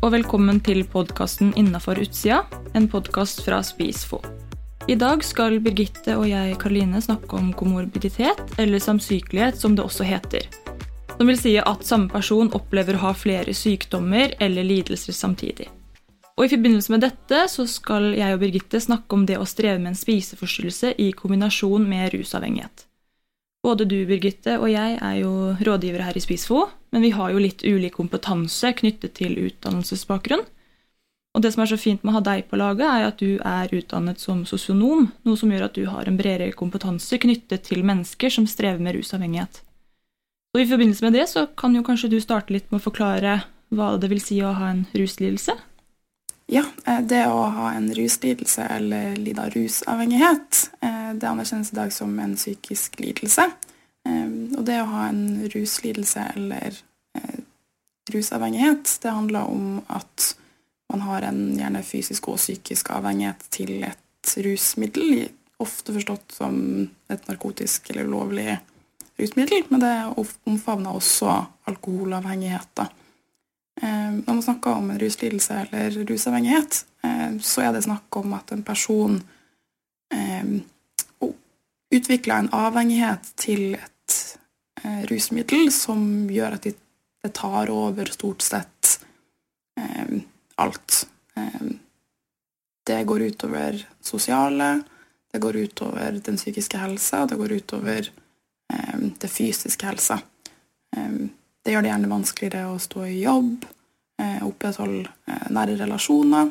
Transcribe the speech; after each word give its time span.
og 0.00 0.14
velkommen 0.14 0.62
til 0.64 0.80
podkasten 0.88 1.50
Innafor 1.60 1.98
utsida, 2.00 2.38
en 2.72 2.86
podkast 2.88 3.42
fra 3.44 3.58
Spisfo. 3.60 4.22
I 4.88 4.94
dag 4.96 5.20
skal 5.20 5.58
Birgitte 5.60 6.14
og 6.16 6.24
jeg 6.24 6.54
Karoline 6.62 7.02
snakke 7.04 7.36
om 7.36 7.50
komorbiditet, 7.52 8.40
eller 8.56 8.80
samsykelighet, 8.80 9.58
som 9.60 9.76
det 9.76 9.84
også 9.84 10.06
heter. 10.08 10.46
Som 11.18 11.28
vil 11.28 11.36
si 11.36 11.52
at 11.60 11.84
samme 11.84 12.08
person 12.08 12.48
opplever 12.56 12.96
å 12.96 13.02
ha 13.02 13.12
flere 13.12 13.52
sykdommer 13.52 14.32
eller 14.40 14.64
lidelser 14.64 15.12
samtidig. 15.12 15.68
Og 16.38 16.46
I 16.46 16.52
forbindelse 16.54 16.96
med 16.96 17.04
dette 17.04 17.44
så 17.52 17.68
skal 17.68 18.14
jeg 18.16 18.32
og 18.32 18.40
Birgitte 18.40 18.80
snakke 18.80 19.18
om 19.18 19.28
det 19.28 19.36
å 19.36 19.44
streve 19.44 19.82
med 19.82 19.92
en 19.92 20.00
spiseforstyrrelse 20.00 20.94
i 20.96 21.12
kombinasjon 21.12 21.84
med 21.84 22.14
rusavhengighet. 22.16 22.86
Både 23.60 23.84
du, 23.84 23.98
Birgitte, 24.08 24.56
og 24.56 24.72
jeg 24.72 24.96
er 24.96 25.16
jo 25.20 25.58
rådgivere 25.60 26.08
her 26.08 26.16
i 26.16 26.24
Spisfo, 26.24 26.70
men 26.90 27.02
vi 27.02 27.12
har 27.14 27.30
jo 27.32 27.42
litt 27.42 27.64
ulik 27.64 27.96
kompetanse 27.98 28.72
knyttet 28.80 29.14
til 29.20 29.38
utdannelsesbakgrunn. 29.38 30.42
Og 31.30 31.44
det 31.44 31.52
som 31.54 31.62
er 31.62 31.70
så 31.70 31.78
fint 31.78 32.02
med 32.02 32.10
å 32.10 32.16
ha 32.18 32.24
deg 32.26 32.48
på 32.50 32.58
laget, 32.58 32.86
er 32.88 33.06
at 33.06 33.22
du 33.22 33.38
er 33.46 33.74
utdannet 33.76 34.18
som 34.18 34.42
sosionom, 34.48 35.12
noe 35.22 35.38
som 35.38 35.52
gjør 35.52 35.68
at 35.68 35.78
du 35.78 35.84
har 35.86 36.10
en 36.10 36.18
bredere 36.18 36.56
kompetanse 36.58 37.20
knyttet 37.22 37.68
til 37.68 37.84
mennesker 37.86 38.34
som 38.34 38.48
strever 38.50 38.82
med 38.82 38.98
rusavhengighet. 38.98 39.62
Og 40.50 40.64
I 40.64 40.66
forbindelse 40.66 41.06
med 41.06 41.14
det 41.14 41.28
så 41.30 41.46
kan 41.54 41.76
jo 41.78 41.86
kanskje 41.86 42.10
du 42.10 42.18
starte 42.18 42.50
litt 42.50 42.66
med 42.72 42.80
å 42.80 42.86
forklare 42.88 43.40
hva 43.70 43.92
det 44.02 44.10
vil 44.10 44.22
si 44.22 44.40
å 44.42 44.50
ha 44.58 44.72
en 44.72 44.82
ruslidelse? 44.90 45.54
Ja, 46.50 46.64
eh, 46.86 46.98
det 47.06 47.22
å 47.30 47.44
ha 47.54 47.70
en 47.76 47.92
ruslidelse 47.94 48.66
eller 48.74 49.14
lide 49.14 49.44
av 49.44 49.54
rusavhengighet, 49.54 50.70
eh, 50.82 51.12
det 51.14 51.28
anerkjennes 51.28 51.70
i 51.70 51.76
dag 51.76 51.92
som 51.94 52.18
en 52.18 52.34
psykisk 52.34 52.98
lidelse. 52.98 53.46
Eh, 54.02 54.26
og 54.58 54.64
det 54.66 54.80
å 54.82 54.90
ha 54.90 55.06
en 55.08 55.46
ruslidelse 55.54 56.32
eller 56.34 56.74
rusavhengighet, 58.10 58.98
det 59.02 59.10
handler 59.10 59.50
om 59.50 59.80
at 59.86 60.36
man 60.90 61.00
har 61.00 61.22
en 61.22 61.42
gjerne 61.58 61.82
fysisk 61.86 62.28
og 62.32 62.40
psykisk 62.40 62.90
avhengighet 62.90 63.44
til 63.54 63.84
et 63.86 64.34
rusmiddel, 64.44 65.28
ofte 65.60 65.94
forstått 65.94 66.34
som 66.34 66.56
et 67.12 67.28
narkotisk 67.28 67.90
eller 67.92 68.08
ulovlig 68.08 68.58
rusmiddel, 69.20 69.66
men 69.68 69.84
det 69.84 69.94
omfavner 70.48 70.96
også 70.96 71.34
alkoholavhengighet. 71.70 72.82
Eh, 73.82 74.10
når 74.12 74.32
man 74.32 74.42
snakker 74.42 74.70
om 74.70 74.90
en 74.90 74.98
ruslidelse 75.00 75.60
eller 75.62 76.04
rusavhengighet, 76.08 76.84
eh, 77.04 77.38
så 77.40 77.64
er 77.68 77.72
det 77.76 77.84
snakk 77.86 78.16
om 78.16 78.34
at 78.36 78.52
en 78.52 78.64
person 78.66 79.20
eh, 80.14 80.60
utvikler 81.90 82.34
en 82.34 82.52
avhengighet 82.54 83.32
til 83.36 83.74
et 83.74 84.18
rusmiddel 85.10 85.68
som 85.74 86.28
gjør 86.32 86.56
at 86.56 86.66
det 87.22 87.32
tar 87.36 87.70
over 87.70 88.10
stort 88.12 88.42
sett 88.42 89.00
alt. 90.60 91.06
Det 92.86 93.04
går 93.04 93.22
utover 93.22 93.78
sosiale, 94.00 94.82
det 95.32 95.38
går 95.38 95.56
utover 95.56 96.20
den 96.24 96.36
psykiske 96.36 96.80
helsa, 96.80 97.26
det 97.26 97.38
går 97.40 97.52
utover 97.52 98.10
det 99.20 99.28
fysiske 99.28 99.86
helsa. 99.86 100.18
Det 101.62 101.74
gjør 101.74 101.84
det 101.84 101.92
gjerne 101.92 102.10
vanskeligere 102.10 102.72
å 102.72 102.80
stå 102.80 103.04
i 103.06 103.20
jobb, 103.20 103.66
eh, 104.20 104.40
opprettholde 104.46 105.10
eh, 105.28 105.48
nære 105.52 105.76
relasjoner. 105.82 106.50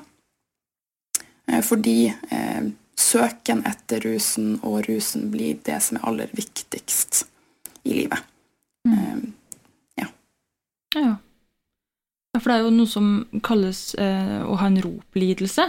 Eh, 1.49 1.61
fordi 1.65 2.13
søken 2.99 3.63
etter 3.65 4.03
rusen 4.05 4.59
og 4.61 4.83
rusen 4.85 5.29
blir 5.33 5.57
det 5.65 5.79
som 5.81 5.97
er 5.97 6.05
aller 6.11 6.33
viktigst 6.37 7.23
i 7.89 7.95
livet. 7.95 8.21
Mm. 8.87 9.33
Ja. 10.97 11.17
For 12.39 12.49
det 12.49 12.55
er 12.55 12.65
jo 12.65 12.73
noe 12.73 12.89
som 12.89 13.07
kalles 13.45 13.93
å 13.99 14.55
ha 14.59 14.67
en 14.69 14.79
roplidelse. 14.81 15.65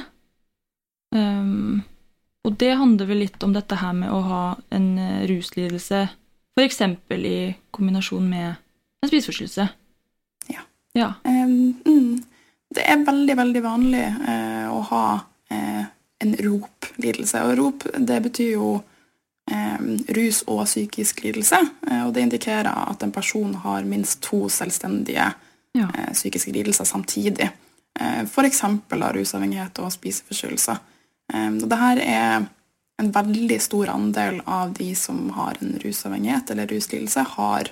Um, 1.16 1.80
og 2.46 2.56
det 2.60 2.74
handler 2.78 3.08
vel 3.08 3.22
litt 3.24 3.42
om 3.42 3.54
dette 3.56 3.78
her 3.80 3.94
med 3.96 4.12
å 4.12 4.20
ha 4.28 4.42
en 4.76 4.90
ruslidelse 5.28 6.04
f.eks. 6.60 6.80
i 7.16 7.54
kombinasjon 7.70 8.28
med 8.28 8.54
en 9.02 9.08
spiseforstyrrelse. 9.08 9.68
Ja. 10.52 10.60
ja. 10.92 11.12
Um, 11.24 11.80
mm, 11.86 12.22
det 12.74 12.84
er 12.86 13.04
veldig, 13.06 13.36
veldig 13.36 13.62
vanlig 13.64 14.04
uh, 14.20 14.68
å 14.74 14.80
ha 14.90 15.04
uh, 15.52 15.84
en 16.20 16.36
ROP-lidelse. 16.44 17.44
Og 17.46 17.56
ROP 17.58 17.86
det 17.96 18.20
betyr 18.26 18.52
jo 18.54 18.74
rus 20.16 20.42
og 20.46 20.64
psykisk 20.64 21.24
lidelse. 21.24 21.58
Uh, 21.86 22.06
og 22.06 22.14
det 22.14 22.26
indikerer 22.26 22.70
at 22.70 23.02
en 23.02 23.14
person 23.14 23.54
har 23.64 23.88
minst 23.88 24.22
to 24.26 24.48
selvstendige 24.52 25.32
ja. 25.78 25.88
psykiske 26.12 26.52
lidelser 26.52 26.84
samtidig. 26.84 27.50
Eh, 28.00 28.22
F.eks. 28.24 28.64
av 28.64 29.12
rusavhengighet 29.14 29.78
og 29.78 29.92
spiseforstyrrelser. 29.94 30.80
og 31.30 31.62
og 31.62 31.68
dette 31.70 32.06
er 32.10 32.46
en 32.98 33.12
veldig 33.14 33.58
stor 33.62 33.92
andel 33.92 34.40
av 34.46 34.72
de 34.74 34.88
som 34.98 35.28
har 35.36 35.60
en 35.60 35.76
rusavhengighet 35.84 36.50
eller 36.50 36.66
ruslidelse, 36.66 37.22
har 37.36 37.70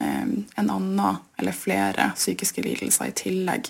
en 0.00 0.70
annen 0.70 1.18
eller 1.38 1.52
flere 1.52 2.10
psykiske 2.16 2.64
lidelser 2.64 3.10
i 3.10 3.16
tillegg. 3.16 3.68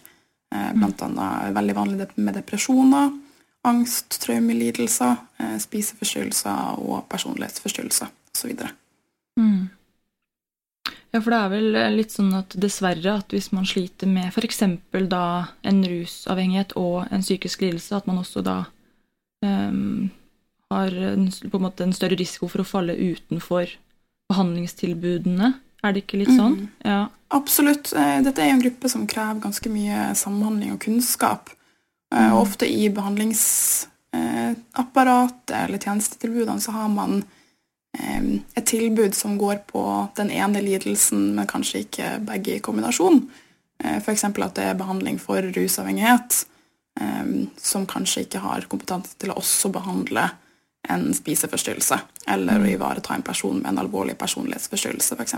Eh, 0.54 0.72
Bl.a. 0.72 0.78
Blant 0.78 1.02
annet 1.02 1.54
veldig 1.56 1.76
vanlig 1.76 2.08
med 2.14 2.36
depresjoner, 2.38 3.10
angst, 3.66 4.20
traumelidelser, 4.22 5.16
eh, 5.42 5.56
spiseforstyrrelser 5.62 6.82
og 6.82 7.06
personlighetsforstyrrelser 7.12 8.12
osv. 8.34 8.52
Mm. 9.40 9.68
Ja, 11.14 11.20
for 11.22 11.32
det 11.32 11.38
er 11.38 11.52
vel 11.52 11.78
litt 11.96 12.12
sånn 12.12 12.34
at 12.36 12.54
dessverre 12.60 13.18
at 13.22 13.32
hvis 13.32 13.48
man 13.54 13.66
sliter 13.68 14.10
med 14.10 14.28
f.eks. 14.28 14.62
da 15.08 15.24
en 15.66 15.82
rusavhengighet 15.88 16.76
og 16.76 17.06
en 17.10 17.24
psykisk 17.24 17.64
lidelse, 17.64 17.96
at 17.96 18.08
man 18.10 18.20
også 18.20 18.42
da 18.44 18.58
um, 19.44 20.10
har 20.70 20.96
en, 21.12 21.28
på 21.30 21.56
en 21.56 21.64
måte 21.64 21.86
en 21.86 21.94
større 21.96 22.18
risiko 22.20 22.50
for 22.52 22.62
å 22.62 22.68
falle 22.68 22.98
utenfor 22.98 23.70
behandlingstilbudene. 24.30 25.54
Er 25.84 25.94
det 25.94 26.04
ikke 26.04 26.20
litt 26.20 26.34
sånn? 26.34 26.58
Mm. 26.66 26.70
Ja. 26.84 27.00
Absolutt. 27.34 27.92
Eh, 27.96 28.18
dette 28.26 28.42
er 28.42 28.52
en 28.52 28.62
gruppe 28.62 28.90
som 28.90 29.06
krever 29.10 29.42
ganske 29.42 29.70
mye 29.70 30.10
samhandling 30.18 30.74
og 30.74 30.82
kunnskap. 30.84 31.50
Eh, 32.16 32.26
mm. 32.26 32.38
Ofte 32.38 32.72
i 32.72 32.90
behandlingsapparatet 32.90 35.50
eller 35.50 35.78
tjenestetilbudene 35.78 36.60
så 36.60 36.70
har 36.72 36.88
man 36.88 37.24
et 37.96 38.66
tilbud 38.68 39.14
som 39.16 39.38
går 39.40 39.56
på 39.70 40.08
den 40.18 40.30
ene 40.30 40.60
lidelsen, 40.60 41.32
men 41.32 41.46
kanskje 41.48 41.78
ikke 41.86 42.18
begge 42.28 42.56
i 42.58 42.60
kombinasjon. 42.60 43.30
Eh, 43.84 43.96
F.eks. 43.96 44.24
at 44.24 44.54
det 44.58 44.64
er 44.66 44.74
behandling 44.76 45.18
for 45.22 45.42
rusavhengighet, 45.56 46.46
som 47.60 47.86
kanskje 47.88 48.20
ikke 48.24 48.40
har 48.40 48.60
kompetanse 48.72 49.16
til 49.20 49.30
å 49.32 49.36
også 49.36 49.68
behandle 49.72 50.30
en 50.88 51.10
spiseforstyrrelse, 51.14 51.98
eller 52.32 52.60
å 52.60 52.64
mm. 52.64 52.70
ivareta 52.72 53.14
en 53.14 53.24
person 53.26 53.58
med 53.58 53.68
en 53.68 53.82
alvorlig 53.82 54.16
personlighetsforstyrrelse, 54.18 55.18
f.eks. 55.18 55.34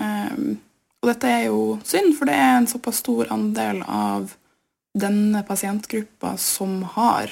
Um, 0.00 0.58
og 1.02 1.10
dette 1.12 1.30
er 1.30 1.44
jo 1.48 1.62
synd, 1.86 2.14
for 2.18 2.30
det 2.30 2.36
er 2.38 2.56
en 2.56 2.68
såpass 2.70 3.02
stor 3.02 3.30
andel 3.34 3.82
av 3.84 4.32
denne 5.00 5.42
pasientgruppa 5.46 6.36
som 6.40 6.82
har 6.96 7.30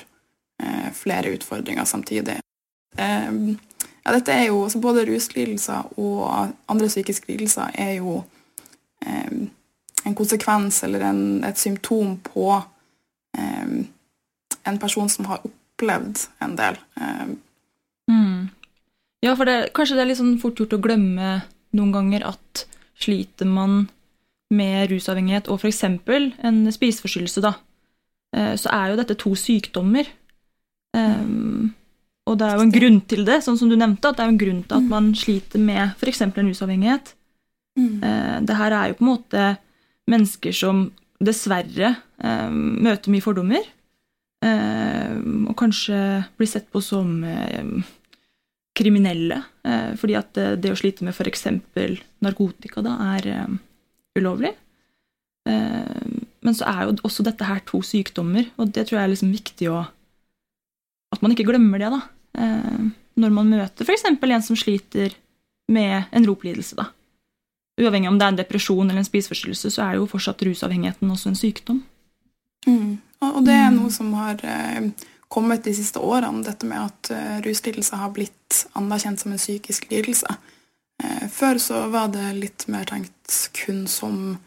eh, 0.62 0.92
flere 0.94 1.34
utfordringer 1.36 1.84
samtidig. 1.84 2.38
Eh, 2.96 3.32
ja, 4.04 4.14
dette 4.14 4.32
er 4.32 4.48
jo, 4.48 4.62
altså 4.64 4.80
Både 4.82 5.06
ruslidelser 5.08 5.98
og 5.98 6.52
andre 6.70 6.88
psykiske 6.88 7.32
lidelser 7.32 7.74
er 7.74 7.96
jo 7.98 8.20
eh, 9.02 9.46
en 10.06 10.14
konsekvens 10.14 10.82
eller 10.86 11.08
en, 11.08 11.22
et 11.44 11.58
symptom 11.58 12.16
på 12.22 12.62
en 13.36 14.78
person 14.80 15.10
som 15.12 15.26
har 15.28 15.42
opplevd 15.44 16.22
en 16.40 16.54
del. 16.56 16.78
Mm. 18.08 18.46
Ja, 19.20 19.34
for 19.36 19.44
det, 19.44 19.74
kanskje 19.76 19.98
det 19.98 20.04
er 20.04 20.08
litt 20.08 20.20
sånn 20.20 20.38
fort 20.40 20.56
gjort 20.62 20.72
å 20.72 20.80
glemme 20.80 21.34
noen 21.76 21.92
ganger 21.92 22.24
at 22.30 22.62
sliter 22.96 23.48
man 23.50 23.84
med 24.54 24.90
rusavhengighet 24.90 25.50
og 25.50 25.60
f.eks. 25.60 25.82
en 25.84 26.60
spiseforstyrrelse, 26.72 27.42
da, 27.42 27.56
så 28.36 28.68
er 28.68 28.90
jo 28.90 28.96
dette 28.98 29.14
to 29.16 29.30
sykdommer. 29.38 30.08
Um, 30.96 31.74
og 32.26 32.38
det 32.40 32.46
er 32.46 32.58
jo 32.58 32.64
en 32.64 32.74
grunn 32.74 32.98
til 33.06 33.22
det, 33.26 33.38
sånn 33.44 33.58
som 33.60 33.70
du 33.70 33.76
nevnte, 33.78 34.10
at 34.10 34.18
det 34.18 34.24
er 34.24 34.32
en 34.32 34.40
grunn 34.40 34.62
til 34.66 34.80
at 34.80 34.88
man 34.90 35.12
sliter 35.18 35.62
med 35.62 35.94
f.eks. 35.94 36.24
en 36.26 36.34
rusavhengighet. 36.34 37.12
Mm. 37.78 38.00
Uh, 38.02 38.36
det 38.48 38.56
her 38.58 38.74
er 38.74 38.90
jo 38.90 38.98
på 38.98 39.04
en 39.06 39.12
måte 39.12 39.44
mennesker 40.10 40.56
som 40.56 40.88
dessverre 41.22 41.94
uh, 41.94 42.50
møter 42.50 43.14
mye 43.14 43.24
fordommer. 43.24 43.68
Uh, 44.44 45.46
og 45.46 45.54
kanskje 45.58 46.00
blir 46.36 46.50
sett 46.50 46.66
på 46.72 46.82
som 46.84 47.22
kriminelle. 48.76 49.38
Eh, 49.64 49.94
fordi 49.96 50.16
at 50.18 50.36
det, 50.60 50.68
å 50.68 50.76
slite 50.76 51.06
med 51.06 51.16
f.eks. 51.16 51.46
narkotika 52.20 52.82
da 52.84 52.98
er 53.14 53.28
ulovlig. 54.18 54.50
Uh, 55.48 56.25
men 56.46 56.54
så 56.54 56.68
er 56.70 56.84
jo 56.86 56.96
også 57.06 57.24
dette 57.26 57.46
her 57.48 57.62
to 57.66 57.80
sykdommer, 57.82 58.46
og 58.56 58.70
det 58.74 58.86
tror 58.86 59.00
jeg 59.00 59.08
er 59.08 59.14
liksom 59.14 59.34
viktig 59.34 59.70
å 59.72 59.84
At 61.14 61.22
man 61.22 61.32
ikke 61.32 61.46
glemmer 61.46 61.78
det, 61.80 61.88
da. 61.92 62.00
Uh, 62.36 62.88
når 63.16 63.32
man 63.32 63.48
møter 63.48 63.86
f.eks. 63.86 64.04
en 64.10 64.42
som 64.42 64.58
sliter 64.58 65.14
med 65.70 66.10
en 66.10 66.26
roplidelse, 66.26 66.76
da. 66.76 66.90
uavhengig 67.80 68.10
om 68.10 68.18
det 68.18 68.26
er 68.26 68.32
en 68.34 68.40
depresjon 68.40 68.90
eller 68.90 69.00
en 69.00 69.06
spiseforstyrrelse, 69.06 69.70
så 69.70 69.84
er 69.84 69.94
det 69.94 70.00
jo 70.02 70.08
fortsatt 70.10 70.42
rusavhengigheten 70.42 71.10
også 71.10 71.30
en 71.30 71.38
sykdom. 71.38 71.78
Mm. 72.66 72.98
Og 73.30 73.38
det 73.46 73.54
er 73.54 73.70
noe 73.72 73.88
som 73.94 74.10
har 74.18 74.42
eh, 74.44 74.90
kommet 75.32 75.64
de 75.64 75.72
siste 75.78 76.02
årene, 76.02 76.44
dette 76.44 76.68
med 76.68 76.90
at 76.90 77.12
uh, 77.14 77.38
ruslidelse 77.46 78.02
har 78.02 78.12
blitt 78.12 78.66
anerkjent 78.76 79.22
som 79.22 79.32
en 79.32 79.40
psykisk 79.40 79.88
lidelse. 79.94 80.38
Før 81.28 81.58
så 81.60 81.82
var 81.92 82.08
det 82.08 82.24
litt 82.38 82.64
mer 82.72 82.86
tenkt 82.88 83.50
kun 83.52 83.82
som 83.90 84.38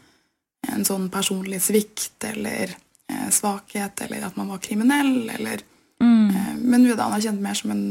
en 0.74 0.86
sånn 0.88 1.10
personlig 1.14 1.62
svikt 1.66 2.24
eller 2.30 2.72
eh, 2.74 3.28
svakhet, 3.34 4.06
eller 4.06 4.28
at 4.30 4.40
man 4.40 4.52
var 4.54 4.64
kriminell, 4.64 5.30
eller 5.36 5.64
mm. 6.04 6.58
Men 6.60 6.84
nå 6.84 6.92
er 6.92 6.98
det 7.00 7.06
anerkjent 7.06 7.42
mer 7.42 7.58
som 7.58 7.72
en, 7.74 7.86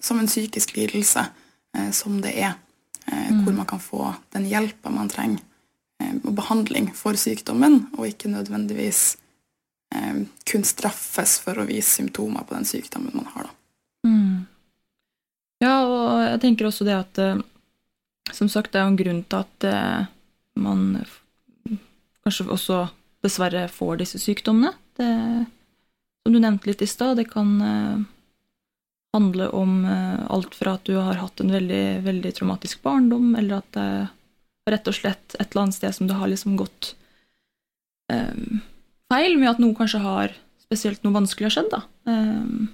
som 0.00 0.18
en 0.20 0.28
psykisk 0.28 0.76
lidelse, 0.76 1.24
som 1.96 2.18
det 2.22 2.32
er. 2.42 2.56
Mm. 3.06 3.40
Hvor 3.42 3.54
man 3.56 3.66
kan 3.66 3.80
få 3.82 4.10
den 4.34 4.44
hjelpa 4.50 4.90
man 4.92 5.08
trenger, 5.10 5.40
og 6.22 6.32
behandling 6.36 6.90
for 6.96 7.18
sykdommen, 7.18 7.82
og 7.96 8.10
ikke 8.10 8.30
nødvendigvis 8.32 9.16
eh, 9.94 10.22
kun 10.50 10.66
straffes 10.66 11.38
for 11.42 11.60
å 11.60 11.66
vise 11.68 11.88
symptomer 11.98 12.46
på 12.46 12.56
den 12.56 12.68
sykdommen 12.68 13.16
man 13.16 13.28
har. 13.34 13.50
Mm. 14.06 14.46
Ja, 15.60 15.74
og 15.84 16.22
jeg 16.24 16.40
tenker 16.44 16.70
også 16.70 16.86
det 16.88 16.96
at 16.96 17.18
eh, 17.20 17.40
Som 18.32 18.48
sagt, 18.48 18.70
det 18.72 18.78
er 18.78 18.84
jo 18.86 18.92
en 18.92 19.00
grunn 19.00 19.22
til 19.26 19.40
at 19.42 19.64
eh, 19.66 20.04
man 20.62 21.00
kanskje 22.26 22.48
også 22.52 22.78
dessverre 23.24 23.66
får 23.72 24.00
disse 24.00 24.20
sykdommene. 24.20 24.72
Det, 24.96 25.10
som 26.22 26.34
du 26.34 26.40
nevnte 26.40 26.70
litt 26.70 26.82
i 26.84 26.88
stad, 26.88 27.18
det 27.20 27.28
kan 27.32 27.52
eh, 27.64 28.00
handle 29.16 29.48
om 29.56 29.84
eh, 29.84 30.20
alt 30.30 30.54
fra 30.54 30.76
at 30.78 30.88
du 30.88 30.96
har 30.98 31.20
hatt 31.20 31.40
en 31.42 31.52
veldig, 31.52 31.84
veldig 32.06 32.32
traumatisk 32.36 32.82
barndom, 32.86 33.34
eller 33.38 33.60
at 33.60 33.70
det 33.76 33.86
er 33.90 34.08
rett 34.70 34.90
og 34.90 34.96
slett 34.96 35.36
et 35.38 35.48
eller 35.50 35.66
annet 35.66 35.78
sted 35.78 35.96
som 35.96 36.06
det 36.06 36.18
har 36.20 36.30
liksom 36.30 36.54
gått 36.60 36.92
um, 38.12 38.60
feil 39.10 39.34
med 39.40 39.50
at 39.50 39.62
noe 39.62 39.74
kanskje 39.74 40.02
har 40.04 40.36
spesielt 40.62 41.02
noe 41.02 41.16
vanskelig 41.16 41.48
har 41.48 41.56
skjedd. 41.56 41.72
da. 41.72 41.80
Um. 42.06 42.68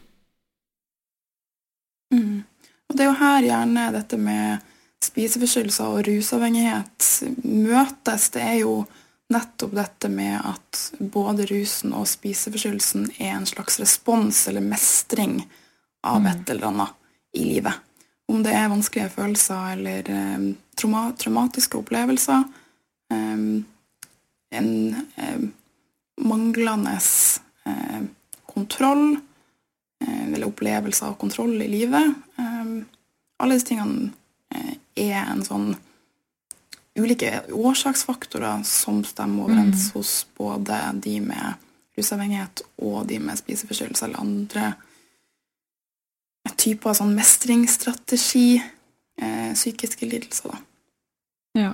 Mm. 2.12 2.44
Og 2.90 2.98
Det 2.98 3.04
er 3.04 3.08
jo 3.08 3.20
her 3.22 3.46
gjerne 3.48 3.86
dette 3.96 4.18
med 4.20 4.66
spiseforstyrrelser 5.06 5.94
og 5.94 6.04
rusavhengighet 6.06 7.08
møtes. 7.46 8.28
Det 8.34 8.44
er 8.44 8.58
jo 8.60 8.76
nettopp 9.32 9.74
dette 9.74 10.08
med 10.08 10.38
at 10.44 10.82
både 10.98 11.46
rusen 11.50 11.94
og 11.96 12.06
spiseforstyrrelsen 12.08 13.08
er 13.18 13.34
en 13.34 13.48
slags 13.48 13.80
respons 13.82 14.44
eller 14.48 14.62
mestring 14.62 15.40
av 16.06 16.20
mm. 16.22 16.26
et 16.30 16.50
eller 16.54 16.68
annet 16.70 17.36
i 17.36 17.44
livet. 17.44 17.82
Om 18.30 18.42
det 18.42 18.54
er 18.54 18.70
vanskelige 18.70 19.12
følelser 19.14 19.72
eller 19.74 20.10
um, 20.10 20.46
trauma 20.78 21.08
traumatiske 21.18 21.78
opplevelser. 21.78 22.44
Um, 23.12 23.64
en 24.54 24.70
um, 25.16 25.48
manglende 26.16 26.94
eh, 27.66 28.04
kontroll 28.46 29.18
eller 30.06 30.46
opplevelse 30.46 31.04
av 31.04 31.16
kontroll 31.20 31.58
i 31.62 31.66
livet. 31.68 32.14
Alle 32.36 33.56
disse 33.56 33.68
tingene 33.68 34.12
er 34.96 35.18
en 35.18 35.42
sånn 35.44 35.74
ulike 36.96 37.42
årsaksfaktorer 37.52 38.64
som 38.66 39.02
stemmer 39.04 39.46
overens 39.48 39.88
mm. 39.88 39.94
hos 39.96 40.12
både 40.38 40.80
de 41.04 41.20
med 41.20 41.62
rusavhengighet 41.96 42.62
og 42.84 43.06
de 43.08 43.20
med 43.22 43.38
spiseforstyrrelser 43.40 44.08
eller 44.08 44.22
andre 44.22 44.72
typer 46.56 46.94
sånn 46.94 47.14
mestringsstrategi, 47.16 48.60
eh, 49.20 49.50
psykiske 49.54 50.06
lidelser. 50.06 50.52
Da. 50.52 50.62
Ja. 51.60 51.72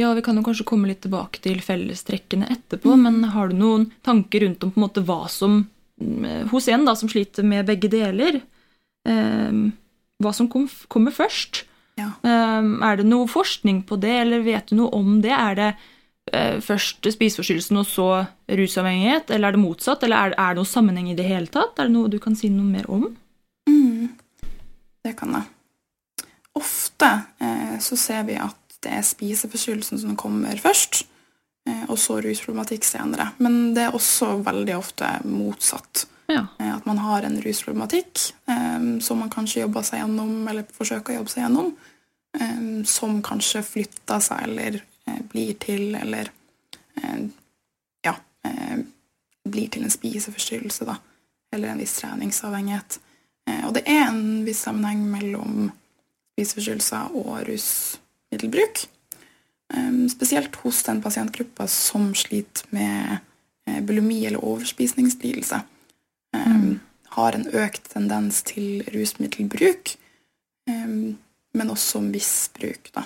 Ja, 0.00 0.12
vi 0.16 0.22
kan 0.22 0.38
jo 0.38 0.44
kanskje 0.46 0.64
komme 0.68 0.88
litt 0.88 1.02
tilbake 1.04 1.42
til 1.44 1.60
fellestrekkene 1.60 2.48
etterpå, 2.54 2.94
mm. 2.94 3.02
men 3.02 3.32
har 3.34 3.50
du 3.50 3.58
noen 3.58 3.90
tanker 4.06 4.46
rundt 4.46 4.62
om 4.64 4.72
på 4.72 4.80
en 4.80 4.86
måte 4.86 5.04
hva 5.04 5.26
som 5.28 5.64
mm, 6.00 6.48
Hos 6.52 6.68
en 6.72 6.86
da, 6.88 6.94
som 6.96 7.10
sliter 7.10 7.44
med 7.44 7.66
begge 7.68 7.90
deler, 7.92 8.40
eh, 9.08 9.58
hva 10.20 10.32
som 10.36 10.48
kom, 10.48 10.68
kommer 10.88 11.12
først? 11.12 11.66
Ja. 12.00 12.10
Eh, 12.24 12.68
er 12.88 13.00
det 13.00 13.06
noe 13.08 13.28
forskning 13.30 13.84
på 13.88 13.98
det, 14.00 14.16
eller 14.24 14.44
vet 14.46 14.72
du 14.72 14.78
noe 14.80 14.92
om 14.96 15.18
det? 15.24 15.34
Er 15.36 15.58
det 15.58 15.70
eh, 16.32 16.58
først 16.64 17.06
spiseforstyrrelsen 17.14 17.80
og 17.80 17.88
så 17.88 18.08
rusavhengighet, 18.48 19.30
eller 19.30 19.50
er 19.50 19.58
det 19.58 19.62
motsatt? 19.62 20.04
Eller 20.06 20.32
er, 20.32 20.36
det 20.54 20.60
noe 20.62 20.72
sammenheng 20.72 21.10
i 21.12 21.18
det 21.18 21.28
hele 21.28 21.50
tatt? 21.52 21.78
Er 21.78 21.90
det 21.90 21.96
noe 21.96 22.12
du 22.12 22.18
kan 22.22 22.38
si 22.38 22.52
noe 22.52 22.66
mer 22.66 22.88
om? 22.90 23.08
Mm. 23.68 24.10
Det 25.04 25.14
kan 25.18 25.38
jeg. 25.38 26.26
Ofte 26.58 27.10
eh, 27.38 27.76
så 27.80 27.96
ser 27.96 28.26
vi 28.28 28.36
at 28.40 28.56
det 28.80 28.92
er 28.96 29.04
spiseforstyrrelsen 29.06 30.00
som 30.00 30.16
kommer 30.18 30.56
først, 30.60 31.04
eh, 31.68 31.84
og 31.88 31.98
så 32.00 32.18
rusproblematikk 32.24 32.86
senere. 32.88 33.30
Men 33.38 33.74
det 33.76 33.86
er 33.86 33.96
også 33.96 34.38
veldig 34.44 34.76
ofte 34.78 35.12
motsatt. 35.28 36.06
Ja. 36.30 36.46
Eh, 36.58 36.72
at 36.76 36.86
man 36.88 37.00
har 37.02 37.26
en 37.26 37.40
rusproblematikk 37.42 38.32
um, 38.46 39.00
som 39.02 39.18
man 39.22 39.32
kanskje 39.32 39.64
jobber 39.64 39.86
seg 39.86 40.04
gjennom, 40.04 40.34
eller 40.48 40.68
forsøker 40.76 41.14
å 41.14 41.20
jobbe 41.20 41.32
seg 41.32 41.44
gjennom, 41.44 41.72
som 42.86 43.16
kanskje 43.26 43.60
flytter 43.66 44.20
seg 44.22 44.44
eller 44.46 44.76
uh, 44.78 45.16
blir 45.32 45.56
til, 45.58 45.96
eller 45.98 46.30
uh, 47.00 47.24
ja 48.06 48.14
blir 49.50 49.72
til 49.72 49.82
en 49.82 49.90
spiseforstyrrelse, 49.90 50.86
da. 50.86 50.94
Eller 51.50 51.72
en 51.72 51.80
viss 51.82 51.96
treningsavhengighet. 51.98 53.00
og 53.66 53.72
det 53.74 53.82
er 53.90 54.04
en 54.04 54.44
viss 54.46 54.60
sammenheng 54.62 55.00
mellom 55.10 55.72
spiseforstyrrelser 56.36 57.16
og 57.18 57.40
rus 57.48 57.66
middelbruk. 58.30 58.84
Ehm, 59.74 60.08
spesielt 60.08 60.56
hos 60.56 60.82
den 60.82 61.02
pasientgruppa 61.02 61.66
som 61.66 62.14
sliter 62.14 62.66
med 62.70 63.18
eh, 63.66 63.80
bulimi 63.82 64.24
eller 64.26 64.44
overspisningslidelse. 64.44 65.62
Mm. 66.36 66.78
Har 67.10 67.34
en 67.34 67.46
økt 67.46 67.90
tendens 67.90 68.42
til 68.46 68.84
rusmiddelbruk, 68.94 69.96
men 71.56 71.72
også 71.72 72.02
misbruk. 72.04 72.90
Da. 72.94 73.04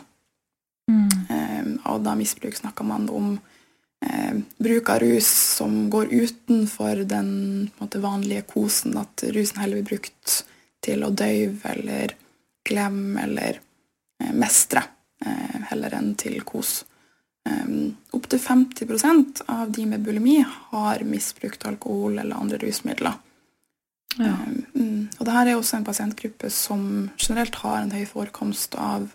Mm. 0.91 1.79
Og 1.89 2.03
da 2.05 2.15
misbruk 2.19 2.57
snakker 2.59 2.85
man 2.85 3.09
om 3.09 3.35
bruk 4.61 4.91
av 4.93 4.99
rus 5.01 5.29
som 5.57 5.91
går 5.91 6.11
utenfor 6.13 7.05
den 7.09 7.31
måte, 7.79 8.03
vanlige 8.05 8.45
kosen. 8.51 8.99
At 9.01 9.25
rusen 9.33 9.63
heller 9.63 9.81
blir 9.81 9.95
brukt 9.95 10.43
til 10.85 11.05
å 11.05 11.13
døyve 11.15 11.73
eller 11.73 12.17
glemme 12.65 13.23
eller 13.23 13.61
eh, 14.23 14.33
mestre. 14.33 14.85
Eh, 15.25 15.61
heller 15.71 15.97
enn 15.97 16.13
til 16.21 16.41
kos. 16.47 16.83
Um, 17.45 17.93
Opptil 18.17 18.41
50% 18.41 19.43
av 19.53 19.73
de 19.73 19.85
med 19.87 20.05
bulimi 20.05 20.39
har 20.47 21.03
misbrukt 21.05 21.67
alkohol 21.69 22.19
eller 22.19 22.41
andre 22.41 22.61
rusmidler. 22.63 23.19
Ja. 24.19 24.35
Um, 24.75 25.09
og 25.19 25.31
her 25.33 25.51
er 25.51 25.59
også 25.59 25.79
en 25.79 25.87
pasientgruppe 25.87 26.51
som 26.53 27.11
generelt 27.19 27.57
har 27.63 27.83
en 27.83 27.95
høy 27.95 28.05
forekomst 28.07 28.77
av 28.79 29.09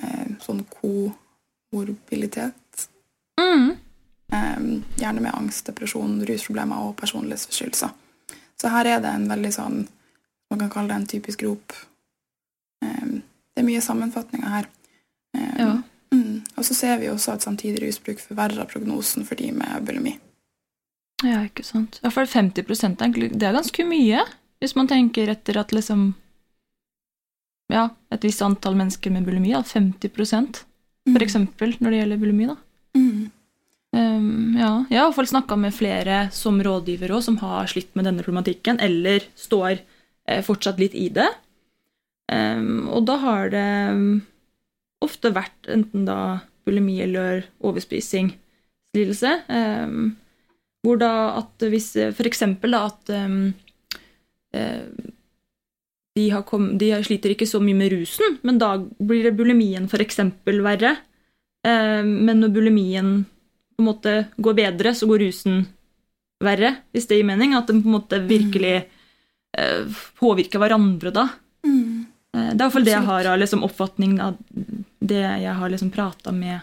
eh, 0.00 0.28
sånn 0.42 0.62
komorbilitet. 0.72 2.86
Mm. 3.40 3.74
Um, 4.32 4.70
gjerne 4.98 5.22
med 5.22 5.36
angst, 5.36 5.66
depresjon, 5.68 6.22
rusproblemer 6.28 6.88
og 6.88 6.96
personlighetsforstyrrelser. 7.00 7.92
Så 8.56 8.72
her 8.72 8.94
er 8.94 9.04
det 9.04 9.12
en 9.12 9.28
veldig 9.30 9.52
sånn 9.54 9.84
Man 10.46 10.60
kan 10.60 10.68
kalle 10.70 10.92
det 10.92 10.94
en 10.94 11.06
typisk 11.10 11.42
rop. 11.42 11.72
det 12.78 13.58
er 13.58 13.64
mye 13.66 13.80
sammenfatninger 13.82 14.46
her. 14.46 14.68
Ja. 15.34 15.82
Mm. 16.14 16.44
Og 16.54 16.64
så 16.64 16.74
ser 16.74 17.00
vi 17.00 17.08
også 17.10 17.32
at 17.32 17.42
samtidig 17.42 17.82
rusbruk 17.82 18.22
forverrer 18.22 18.68
prognosen 18.70 19.26
for 19.26 19.34
de 19.34 19.50
med 19.50 19.82
bulimi. 19.82 20.14
Ja, 21.24 21.40
ikke 21.46 21.64
sant. 21.64 22.00
Ja, 22.04 22.10
for 22.12 22.28
50% 22.28 22.98
det 23.00 23.46
er 23.46 23.56
ganske 23.56 23.86
mye, 23.88 24.24
hvis 24.60 24.74
man 24.76 24.88
tenker 24.90 25.30
etter 25.32 25.60
at 25.62 25.72
liksom 25.72 26.10
Ja, 27.72 27.88
et 28.14 28.22
visst 28.22 28.44
antall 28.44 28.76
mennesker 28.78 29.10
med 29.10 29.24
bulimi, 29.26 29.50
da, 29.56 29.62
50 29.66 30.12
for 31.06 31.16
mm. 31.16 31.22
eksempel 31.24 31.72
når 31.80 31.90
det 31.90 31.98
gjelder 31.98 32.20
bulimi, 32.20 32.46
da. 32.46 32.56
Mm. 32.98 33.24
Um, 33.96 34.56
ja, 34.58 34.70
jeg 34.90 34.98
har 34.98 35.06
iallfall 35.06 35.28
snakka 35.30 35.56
med 35.58 35.74
flere 35.74 36.26
som 36.34 36.60
rådgiver 36.62 37.14
òg, 37.16 37.24
som 37.24 37.38
har 37.40 37.70
slitt 37.70 37.94
med 37.96 38.06
denne 38.06 38.22
problematikken, 38.26 38.78
eller 38.82 39.24
står 39.38 39.80
eh, 40.28 40.42
fortsatt 40.44 40.78
litt 40.82 40.94
i 40.98 41.08
det. 41.14 41.28
Um, 42.30 42.88
og 42.90 43.06
da 43.08 43.16
har 43.22 43.50
det 43.54 43.66
ofte 45.04 45.30
vært 45.34 45.70
enten 45.70 46.06
da 46.08 46.42
bulimi 46.66 46.98
eller 47.04 47.46
overspisingslidelse. 47.64 49.32
Um, 49.46 50.16
hvor 50.86 51.00
da 51.00 51.12
at 51.40 51.66
hvis 51.66 51.94
eksempel 51.98 52.76
da 52.76 52.86
at 52.86 53.12
um, 53.16 53.52
de, 56.16 56.26
kom, 56.48 56.68
de, 56.78 56.92
sliter 57.04 57.34
ikke 57.34 57.48
så 57.48 57.60
mye 57.60 57.76
med 57.76 57.92
rusen, 57.92 58.38
men 58.46 58.60
da 58.62 58.76
blir 58.78 59.26
det 59.26 59.34
bulimien 59.36 59.88
f.eks. 59.90 60.22
verre. 60.46 60.94
Um, 61.66 62.12
men 62.28 62.40
når 62.40 62.54
bulimien 62.54 63.10
på 63.76 63.82
en 63.82 63.90
måte 63.90 64.14
går 64.40 64.56
bedre, 64.56 64.94
så 64.96 65.08
går 65.10 65.26
rusen 65.26 65.66
verre, 66.40 66.76
hvis 66.94 67.10
det 67.10 67.18
gir 67.18 67.28
mening. 67.28 67.56
At 67.58 67.68
den 67.68 67.82
på 67.82 67.90
en 67.90 67.98
måte 67.98 68.22
virkelig 68.24 68.78
uh, 69.58 70.00
påvirker 70.22 70.62
hverandre 70.62 71.12
da. 71.12 71.28
Mm. 71.66 72.06
Det 72.36 72.40
er 72.40 72.66
iallfall 72.66 72.84
det 72.84 72.92
jeg 72.92 73.06
har 73.06 73.26
av 73.30 73.38
liksom, 73.40 73.62
oppfatning 73.64 74.18
av 74.20 74.34
det 75.00 75.22
jeg 75.24 75.52
har 75.56 75.70
liksom 75.72 75.88
prata 75.92 76.34
med 76.36 76.58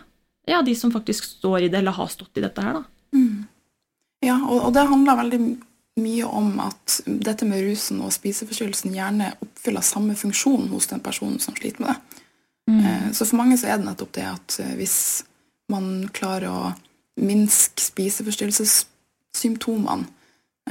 ja, 0.45 0.61
de 0.61 0.75
som 0.75 0.91
faktisk 0.91 1.23
står 1.23 1.61
i 1.61 1.69
det, 1.69 1.77
eller 1.77 1.91
har 1.91 2.07
stått 2.11 2.37
i 2.37 2.43
dette 2.43 2.61
her, 2.61 2.81
da. 2.81 2.83
Mm. 3.15 3.45
Ja, 4.23 4.39
og, 4.47 4.69
og, 4.69 4.73
det 4.75 4.87
handler 4.87 5.19
veldig 5.19 5.41
mye 5.99 6.25
om 6.25 6.59
at 6.63 7.01
dette 7.05 7.45
med 7.45 7.61
rusen 7.67 7.99
og 8.01 8.13
spiseforstyrrelsen 8.15 8.95
gjerne 8.95 9.33
oppfyller 9.43 9.83
samme 9.85 10.15
funksjon 10.17 10.69
hos 10.71 10.87
den 10.89 11.03
personen 11.05 11.39
som 11.43 11.53
sliter 11.57 11.81
med 11.83 11.89
det. 11.91 11.97
Mm. 12.71 12.85
Eh, 12.85 13.11
så 13.11 13.25
for 13.25 13.35
mange 13.37 13.57
så 13.59 13.67
er 13.67 13.77
det 13.77 13.85
nettopp 13.89 14.13
det 14.15 14.27
at 14.29 14.59
eh, 14.63 14.75
hvis 14.79 15.23
man 15.71 16.09
klarer 16.15 16.49
å 16.49 16.73
minske 17.21 17.81
spiseforstyrrelsessymptomene, 17.83 20.05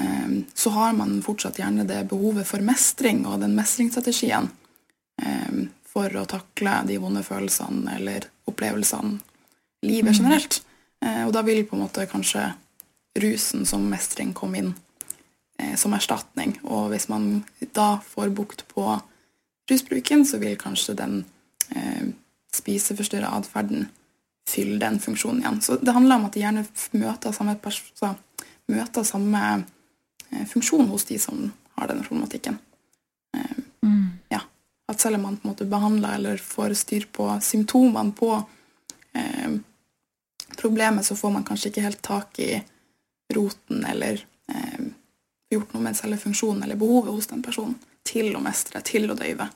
eh, 0.00 0.30
så 0.54 0.70
har 0.74 0.92
man 0.98 1.22
fortsatt 1.24 1.58
gjerne 1.60 1.84
det 1.88 2.08
behovet 2.10 2.46
for 2.48 2.60
mestring 2.64 3.18
og 3.26 3.40
den 3.44 3.54
mestringsstrategien 3.58 4.46
for 5.92 6.08
å 6.16 6.24
takle 6.26 6.86
de 6.88 6.98
vonde 6.98 7.22
følelsene 7.22 7.96
eller 7.98 8.20
opplevelsene 8.48 9.18
livet 9.84 10.12
mm. 10.16 10.16
generelt. 10.16 10.62
Og 11.26 11.32
da 11.36 11.42
vil 11.44 11.66
på 11.68 11.76
en 11.76 11.82
måte 11.84 12.10
kanskje 12.10 12.54
rusen 13.18 13.66
som 13.68 13.84
mestring 13.90 14.32
kom 14.34 14.54
inn 14.56 14.72
som 15.78 15.92
erstatning. 15.94 16.56
Og 16.64 16.88
hvis 16.90 17.06
man 17.12 17.44
da 17.76 18.00
får 18.02 18.32
bukt 18.34 18.64
på 18.72 18.86
rusbruken, 19.70 20.26
så 20.26 20.40
vil 20.42 20.56
kanskje 20.58 20.96
den 20.98 21.24
eh, 21.76 22.12
spiseforstyrra 22.54 23.32
atferden 23.38 23.88
fylle 24.48 24.78
den 24.80 24.98
funksjonen 25.00 25.42
igjen. 25.42 25.60
Så 25.62 25.76
det 25.76 25.94
handler 25.94 26.18
om 26.18 26.26
at 26.28 26.36
de 26.36 26.42
gjerne 26.42 26.64
møter 26.98 27.34
samme, 27.36 27.56
møter 28.72 29.06
samme 29.06 29.42
eh, 30.30 30.46
funksjon 30.50 30.88
hos 30.90 31.06
de 31.08 31.18
som 31.22 31.46
har 31.78 31.90
denne 31.90 32.06
problematikken. 32.06 32.58
Eh, 33.36 33.60
mm. 33.86 34.08
ja, 34.34 34.42
at 34.90 35.00
selv 35.00 35.20
om 35.20 35.28
man 35.28 35.38
på 35.38 35.46
en 35.46 35.54
måte 35.54 35.68
behandler 35.68 36.18
eller 36.18 36.42
får 36.42 36.76
styr 36.82 37.08
på 37.12 37.28
symptomene 37.44 38.16
på 38.18 38.34
eh, 39.14 39.58
problemet, 40.58 41.06
så 41.06 41.16
får 41.16 41.38
man 41.38 41.46
kanskje 41.48 41.72
ikke 41.72 41.86
helt 41.86 42.02
tak 42.04 42.42
i 42.42 42.52
roten 43.36 43.84
eller 43.88 44.22
eh, 44.52 44.84
gjort 45.52 45.74
noe 45.74 45.86
med 45.88 45.98
selve 45.98 46.20
funksjonen 46.20 46.64
eller 46.66 46.80
behovet 46.80 47.12
hos 47.12 47.30
den 47.32 47.42
personen 47.44 47.76
til 48.06 48.32
å 48.36 48.42
mestre, 48.42 48.82
til 48.84 49.10
å 49.12 49.18
døyve. 49.18 49.48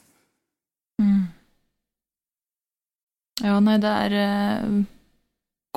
Ja, 3.45 3.59
nei, 3.61 3.77
det 3.83 3.93
er 3.93 4.17
eh, 4.17 4.77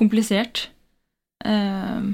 komplisert. 0.00 0.68
Eh, 1.44 2.10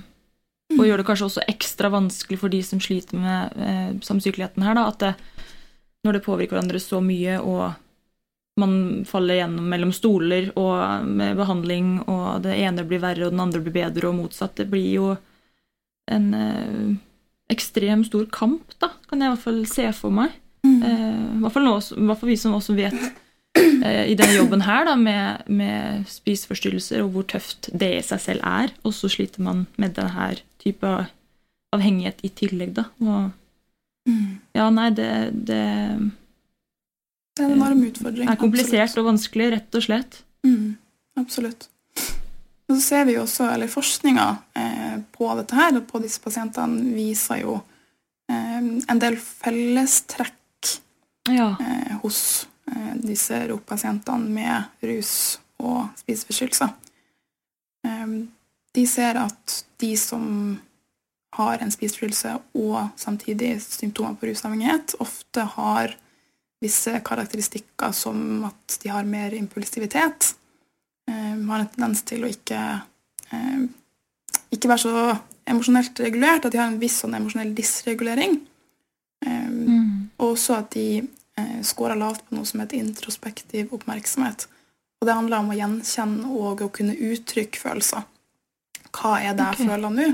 og 0.77 0.83
gjør 0.83 1.01
det 1.01 1.07
kanskje 1.07 1.29
også 1.29 1.47
ekstra 1.47 1.91
vanskelig 1.95 2.41
for 2.41 2.53
de 2.53 2.61
som 2.67 2.83
sliter 2.83 3.21
med 3.21 3.59
eh, 3.63 3.91
samsykeligheten 4.03 4.65
her, 4.67 4.79
da, 4.79 4.89
at 4.91 5.05
det, 5.05 5.13
når 6.07 6.19
det 6.19 6.25
påvirker 6.27 6.57
hverandre 6.57 6.83
så 6.83 6.99
mye, 7.05 7.39
og 7.39 7.77
man 8.61 9.05
faller 9.07 9.43
gjennom 9.43 9.71
mellom 9.71 9.93
stoler 9.95 10.51
og 10.59 11.07
med 11.07 11.39
behandling, 11.39 12.01
og 12.09 12.43
det 12.47 12.57
ene 12.65 12.87
blir 12.89 13.03
verre, 13.05 13.29
og 13.29 13.35
den 13.35 13.45
andre 13.45 13.63
blir 13.63 13.77
bedre, 13.77 14.11
og 14.11 14.19
motsatt, 14.19 14.57
det 14.59 14.69
blir 14.73 14.91
jo 14.97 15.15
en 16.13 16.27
eh, 16.35 16.97
ekstrem 17.53 18.03
stor 18.07 18.27
kamp, 18.35 18.75
da, 18.83 18.91
kan 19.11 19.23
jeg 19.23 19.31
i 19.31 19.35
hvert 19.35 19.45
fall 19.45 19.63
se 19.71 19.87
for 19.95 20.15
meg. 20.15 20.35
Mm. 20.67 20.81
I 20.83 21.41
hvert 21.45 21.55
fall, 21.55 21.67
nå, 21.69 21.77
i 21.79 22.07
hvert 22.09 22.19
fall 22.19 22.31
vi 22.33 22.39
som 22.41 22.57
også 22.57 22.75
vet 22.75 22.99
Eh, 23.57 24.11
i 24.11 24.17
denne 24.19 24.37
jobben 24.37 24.65
her 24.67 24.87
da, 24.89 24.95
med, 24.99 25.47
med 25.49 26.07
spiseforstyrrelser 26.11 27.05
og 27.05 27.13
hvor 27.15 27.27
tøft 27.31 27.71
det 27.73 27.93
i 27.99 28.05
seg 28.05 28.23
selv 28.23 28.47
er. 28.47 28.73
Og 28.87 28.95
så 28.97 29.11
sliter 29.13 29.45
man 29.45 29.65
med 29.81 29.97
denne 29.97 30.29
type 30.63 30.93
avhengighet 31.75 32.23
i 32.27 32.33
tillegg, 32.37 32.75
da. 32.77 32.87
Og 33.03 33.31
mm. 34.09 34.29
ja, 34.57 34.69
nei, 34.75 34.91
det, 34.97 35.11
det 35.49 35.63
Det 37.37 37.47
er 37.47 37.55
en 37.55 37.87
utfordring. 37.87 38.29
er 38.29 38.41
komplisert 38.41 38.89
absolutt. 38.89 39.03
og 39.03 39.11
vanskelig, 39.13 39.49
rett 39.57 39.81
og 39.81 39.87
slett. 39.89 40.21
Mm, 40.47 40.77
absolutt. 41.21 41.69
Og 42.67 42.75
så 42.75 42.83
ser 42.83 43.07
vi 43.07 43.15
jo 43.15 43.23
også, 43.23 43.47
eller 43.55 43.71
Forskninga 43.71 44.27
eh, 44.59 44.99
på 45.15 45.29
dette 45.39 45.55
her, 45.55 45.77
og 45.79 45.87
på 45.87 46.01
disse 46.03 46.23
pasientene 46.23 46.95
viser 46.97 47.45
jo 47.45 47.61
eh, 48.31 48.59
en 48.59 49.03
del 49.03 49.19
fellestrekk 49.23 50.73
ja. 51.31 51.53
eh, 51.61 51.97
hos 52.03 52.21
disse 52.99 53.39
ROP-pasientene 53.47 54.27
med 54.35 54.87
rus 54.89 55.37
og 55.63 55.85
spiseforstyrrelser. 56.01 56.73
De 58.75 58.83
ser 58.91 59.21
at 59.21 59.53
de 59.79 59.93
som 59.95 60.25
har 61.39 61.63
en 61.63 61.71
spiseforstyrrelse 61.71 62.33
og 62.59 62.89
samtidig 62.99 63.53
symptomer 63.63 64.19
på 64.19 64.27
rusavhengighet, 64.33 64.97
ofte 64.99 65.47
har 65.55 65.95
visse 66.65 66.99
karakteristikker 67.07 67.95
som 67.95 68.49
at 68.51 68.79
de 68.83 68.91
har 68.91 69.07
mer 69.07 69.37
impulsivitet. 69.39 70.33
Eh, 71.37 71.47
har 71.51 71.63
en 71.63 71.71
tendens 71.75 72.03
til 72.09 72.25
å 72.25 72.31
ikke, 72.33 72.61
ikke 74.55 74.71
være 74.71 74.83
så 74.83 75.05
emosjonelt 75.47 76.01
regulert, 76.01 76.47
at 76.47 76.55
de 76.55 76.61
har 76.61 76.71
en 76.71 76.81
viss 76.81 77.01
sånn 77.03 77.15
emosjonell 77.19 77.53
dysregulering. 77.57 78.41
Mm. 79.27 80.11
Og 80.19 80.33
også 80.33 80.59
at 80.61 80.73
de 80.75 80.89
eh, 81.01 81.61
scorer 81.67 81.99
lavt 81.99 82.25
på 82.27 82.37
noe 82.37 82.49
som 82.49 82.63
heter 82.63 82.81
introspektiv 82.81 83.73
oppmerksomhet. 83.77 84.47
Og 85.01 85.09
det 85.09 85.17
handler 85.17 85.43
om 85.43 85.53
å 85.53 85.59
gjenkjenne 85.59 86.31
og 86.33 86.63
å 86.65 86.71
kunne 86.73 86.97
uttrykke 86.97 87.61
følelser. 87.61 88.07
Hva 88.97 89.19
er 89.21 89.37
det 89.37 89.51
jeg 89.51 89.59
okay. 89.59 89.69
føler 89.69 89.93
nå, 89.93 90.07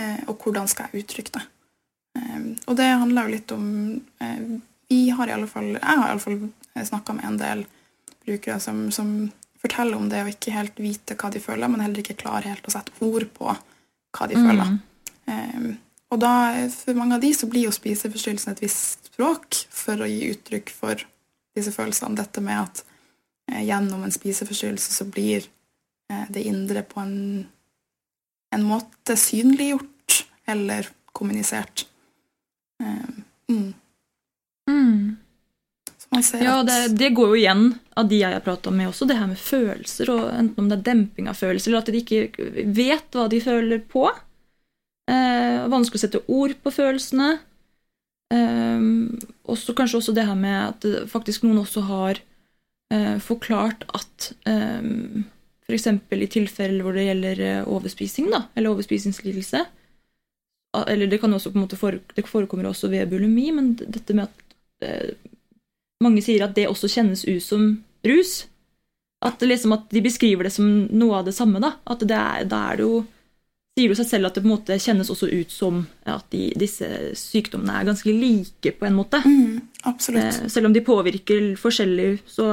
eh, 0.00 0.22
og 0.26 0.42
hvordan 0.42 0.70
skal 0.70 0.90
jeg 0.90 1.04
uttrykke 1.04 1.36
det? 1.38 1.44
Eh, 2.18 2.40
og 2.66 2.78
det 2.80 2.88
handler 2.90 3.28
jo 3.28 3.36
litt 3.36 3.52
om 3.54 3.66
eh, 4.18 4.40
Vi 4.90 5.02
har 5.14 5.30
i 5.30 5.34
alle 5.36 5.46
fall 5.46 5.68
Jeg 5.76 5.84
har 5.86 6.08
i 6.08 6.14
alle 6.16 6.22
fall 6.24 6.40
eh, 6.40 6.82
snakka 6.88 7.14
med 7.14 7.28
en 7.28 7.36
del 7.38 7.62
brukere 8.26 8.58
som, 8.60 8.88
som, 8.90 9.30
forteller 9.60 9.98
om 9.98 10.08
det 10.10 10.24
og 10.24 10.32
ikke 10.32 10.54
helt 10.54 10.80
vite 10.80 11.16
hva 11.20 11.30
de 11.32 11.42
føler, 11.42 11.68
men 11.68 11.82
heller 11.84 12.02
ikke 12.02 12.18
klarer 12.22 12.50
helt 12.52 12.68
å 12.68 12.74
sette 12.74 12.94
ord 13.04 13.28
på 13.36 13.50
hva 13.50 14.28
de 14.30 14.38
mm. 14.38 14.48
føler. 14.48 14.74
Um, 15.30 15.70
og 16.10 16.18
da, 16.18 16.32
for 16.74 16.98
mange 16.98 17.16
av 17.16 17.22
de 17.22 17.30
så 17.36 17.46
blir 17.50 17.68
jo 17.68 17.74
spiseforstyrrelsen 17.74 18.56
et 18.56 18.62
visst 18.64 19.10
språk 19.12 19.60
for 19.70 20.02
å 20.02 20.08
gi 20.10 20.32
uttrykk 20.32 20.72
for 20.74 21.04
disse 21.56 21.72
følelsene. 21.74 22.18
Dette 22.18 22.42
med 22.42 22.58
at 22.64 22.82
eh, 23.50 23.62
gjennom 23.68 24.02
en 24.02 24.14
spiseforstyrrelse 24.14 24.96
så 24.96 25.06
blir 25.06 25.46
eh, 26.10 26.24
det 26.32 26.42
indre 26.50 26.82
på 26.86 27.02
en, 27.04 27.44
en 28.56 28.66
måte 28.66 29.14
synliggjort 29.18 30.24
eller 30.50 30.90
kommunisert. 31.14 31.86
Eh, 32.82 33.06
mm. 33.52 33.70
Mm. 34.70 35.16
Ja, 36.42 36.60
det, 36.66 36.78
det, 36.98 37.10
går 37.16 37.32
jo 37.32 37.38
igjen 37.38 37.66
av 37.98 38.08
de 38.10 38.20
jeg 38.20 38.34
har 38.34 38.44
prata 38.44 38.72
med 38.74 38.90
også, 38.90 39.08
det 39.08 39.18
her 39.18 39.30
med 39.30 39.40
følelser. 39.40 40.10
og 40.12 40.24
Enten 40.32 40.64
om 40.64 40.70
det 40.70 40.78
er 40.78 40.88
demping 40.90 41.30
av 41.30 41.38
følelser, 41.38 41.70
eller 41.70 41.84
at 41.84 41.92
de 41.92 42.02
ikke 42.02 42.64
vet 42.76 43.16
hva 43.16 43.28
de 43.30 43.40
føler 43.44 43.82
på. 43.90 44.06
Eh, 45.10 45.66
vanskelig 45.72 46.00
å 46.00 46.04
sette 46.04 46.24
ord 46.30 46.56
på 46.62 46.72
følelsene. 46.74 47.32
Eh, 48.34 48.88
også 49.50 49.76
Kanskje 49.78 50.00
også 50.00 50.16
det 50.16 50.28
her 50.28 50.38
med 50.38 50.58
at 50.68 50.88
faktisk 51.10 51.46
noen 51.46 51.62
også 51.64 51.84
har 51.88 52.22
eh, 52.94 53.18
forklart 53.22 53.86
at 53.96 54.32
eh, 54.50 55.26
f.eks. 55.70 55.86
i 56.14 56.30
tilfeller 56.30 56.84
hvor 56.84 56.96
det 56.96 57.06
gjelder 57.08 57.42
eh, 57.46 57.68
overspising, 57.68 58.30
da, 58.32 58.44
eller 58.54 58.74
overspisingslidelse 58.74 59.64
Eller 60.86 61.10
det 61.10 61.18
kan 61.22 61.34
også 61.34 61.50
på 61.50 61.58
en 61.58 61.66
måte 61.66 62.00
det 62.14 62.26
forekommer 62.28 62.70
også 62.70 62.90
ved 62.92 63.10
bulimi, 63.10 63.50
men 63.54 63.74
dette 63.80 64.14
med 64.14 64.28
at 64.28 64.86
eh, 64.86 65.14
mange 66.04 66.22
sier 66.24 66.46
at 66.46 66.56
det 66.56 66.68
også 66.70 66.90
kjennes 66.90 67.26
ut 67.28 67.44
som 67.44 67.70
rus. 68.06 68.44
At, 69.20 69.42
liksom 69.44 69.74
at 69.76 69.90
de 69.92 70.00
beskriver 70.00 70.48
det 70.48 70.54
som 70.54 70.68
noe 70.96 71.18
av 71.18 71.26
det 71.28 71.36
samme. 71.36 71.60
Da, 71.60 71.74
at 71.92 72.04
det 72.08 72.16
er, 72.16 72.46
da 72.48 72.62
er 72.70 72.80
det 72.80 72.86
jo 72.86 73.00
sier 73.78 73.92
jo 73.92 73.96
seg 73.96 74.08
selv 74.08 74.28
at 74.28 74.36
det 74.36 74.42
på 74.42 74.48
en 74.48 74.54
måte 74.54 74.76
kjennes 74.82 75.10
også 75.12 75.28
ut 75.30 75.52
som 75.54 75.80
at 76.08 76.26
de, 76.34 76.50
disse 76.58 76.86
sykdommene 77.18 77.78
er 77.78 77.88
ganske 77.88 78.12
like, 78.12 78.74
på 78.76 78.88
en 78.88 78.98
måte. 78.98 79.22
Mm, 79.24 79.60
absolutt. 79.88 80.42
Eh, 80.42 80.48
selv 80.52 80.68
om 80.68 80.76
de 80.76 80.84
påvirker 80.84 81.54
forskjellig, 81.60 82.10
så 82.28 82.50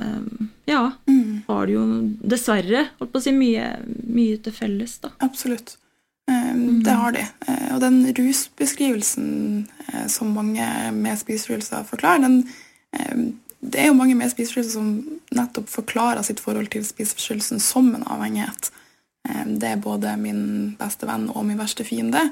um, 0.00 0.50
ja, 0.70 0.88
mm. 1.06 1.44
har 1.48 1.66
de 1.68 1.76
jo 1.76 1.84
dessverre 2.34 2.88
holdt 2.98 3.14
på 3.14 3.22
å 3.22 3.26
si, 3.26 3.34
mye, 3.36 3.70
mye 3.86 4.40
til 4.42 4.56
felles, 4.56 4.98
da. 5.04 5.12
Absolutt. 5.24 5.76
Um, 6.30 6.80
det 6.86 6.96
har 6.96 7.14
de. 7.14 7.26
Uh, 7.46 7.70
og 7.76 7.82
den 7.84 8.00
rusbeskrivelsen 8.16 9.28
uh, 9.92 10.06
som 10.10 10.32
mange 10.34 10.68
med 10.96 11.20
spiseforstyrrelser 11.20 11.86
forklarer, 11.90 12.24
den 12.24 12.40
det 13.64 13.80
er 13.80 13.88
jo 13.88 13.96
mange 13.96 14.16
med 14.18 14.30
spiseforstyrrelser 14.32 14.76
som 14.76 14.88
nettopp 15.34 15.70
forklarer 15.72 16.24
sitt 16.26 16.42
forhold 16.44 16.68
til 16.72 16.84
spiseforstyrrelsen 16.86 17.62
som 17.62 17.88
en 17.96 18.04
avhengighet. 18.12 18.68
Det 19.24 19.70
er 19.70 19.80
både 19.80 20.12
min 20.20 20.74
beste 20.78 21.08
venn 21.08 21.30
og 21.32 21.46
min 21.48 21.60
verste 21.60 21.86
fiende. 21.88 22.26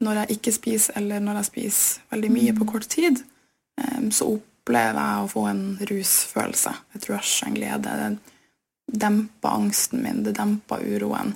Når 0.00 0.22
jeg 0.22 0.38
ikke 0.38 0.54
spiser, 0.56 0.96
eller 0.96 1.20
når 1.20 1.42
jeg 1.42 1.50
spiser 1.50 2.14
veldig 2.14 2.30
mye 2.32 2.54
på 2.56 2.68
kort 2.72 2.88
tid, 2.88 3.20
så 4.10 4.30
opplever 4.32 4.96
jeg 4.96 5.24
å 5.26 5.28
få 5.28 5.44
en 5.50 5.64
rusfølelse. 5.90 6.72
Et 6.96 7.08
rush, 7.10 7.44
en 7.44 7.58
glede. 7.58 7.96
Det 8.00 9.02
demper 9.04 9.52
angsten 9.52 10.00
min, 10.02 10.22
det 10.24 10.32
demper 10.38 10.80
uroen. 10.80 11.34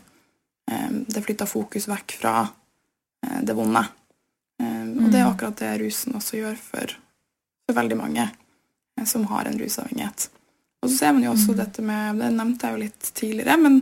Det 1.04 1.20
flytter 1.26 1.50
fokus 1.50 1.84
vekk 1.90 2.16
fra 2.22 2.38
eh, 2.46 3.40
det 3.44 3.52
vonde. 3.54 3.82
Og 4.64 5.10
det 5.12 5.20
er 5.20 5.26
akkurat 5.28 5.58
det 5.60 5.74
rusen 5.82 6.16
også 6.16 6.38
gjør 6.38 6.56
for, 6.56 6.94
for 7.66 7.76
veldig 7.76 7.98
mange 8.00 8.24
som 9.04 9.26
har 9.30 9.48
en 9.48 9.58
rusavhengighet. 9.58 10.28
Og 10.84 10.90
så 10.90 10.96
ser 10.96 11.14
man 11.16 11.24
jo 11.24 11.32
også 11.32 11.54
mm. 11.54 11.58
dette 11.58 11.82
med 11.82 12.18
Det 12.20 12.30
nevnte 12.34 12.66
jeg 12.66 12.74
jo 12.74 12.82
litt 12.82 13.12
tidligere, 13.16 13.56
men 13.60 13.78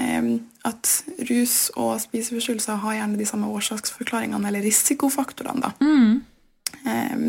eh, 0.00 0.30
at 0.68 0.90
rus 1.30 1.56
og 1.78 1.94
spiseforstyrrelser 2.02 2.82
har 2.82 2.98
gjerne 2.98 3.20
de 3.20 3.28
samme 3.28 3.50
årsaksforklaringene, 3.54 4.50
eller 4.50 4.66
risikofaktorene, 4.66 5.70
da. 5.70 5.72
Mm. 5.80 6.20
Eh, 6.84 7.24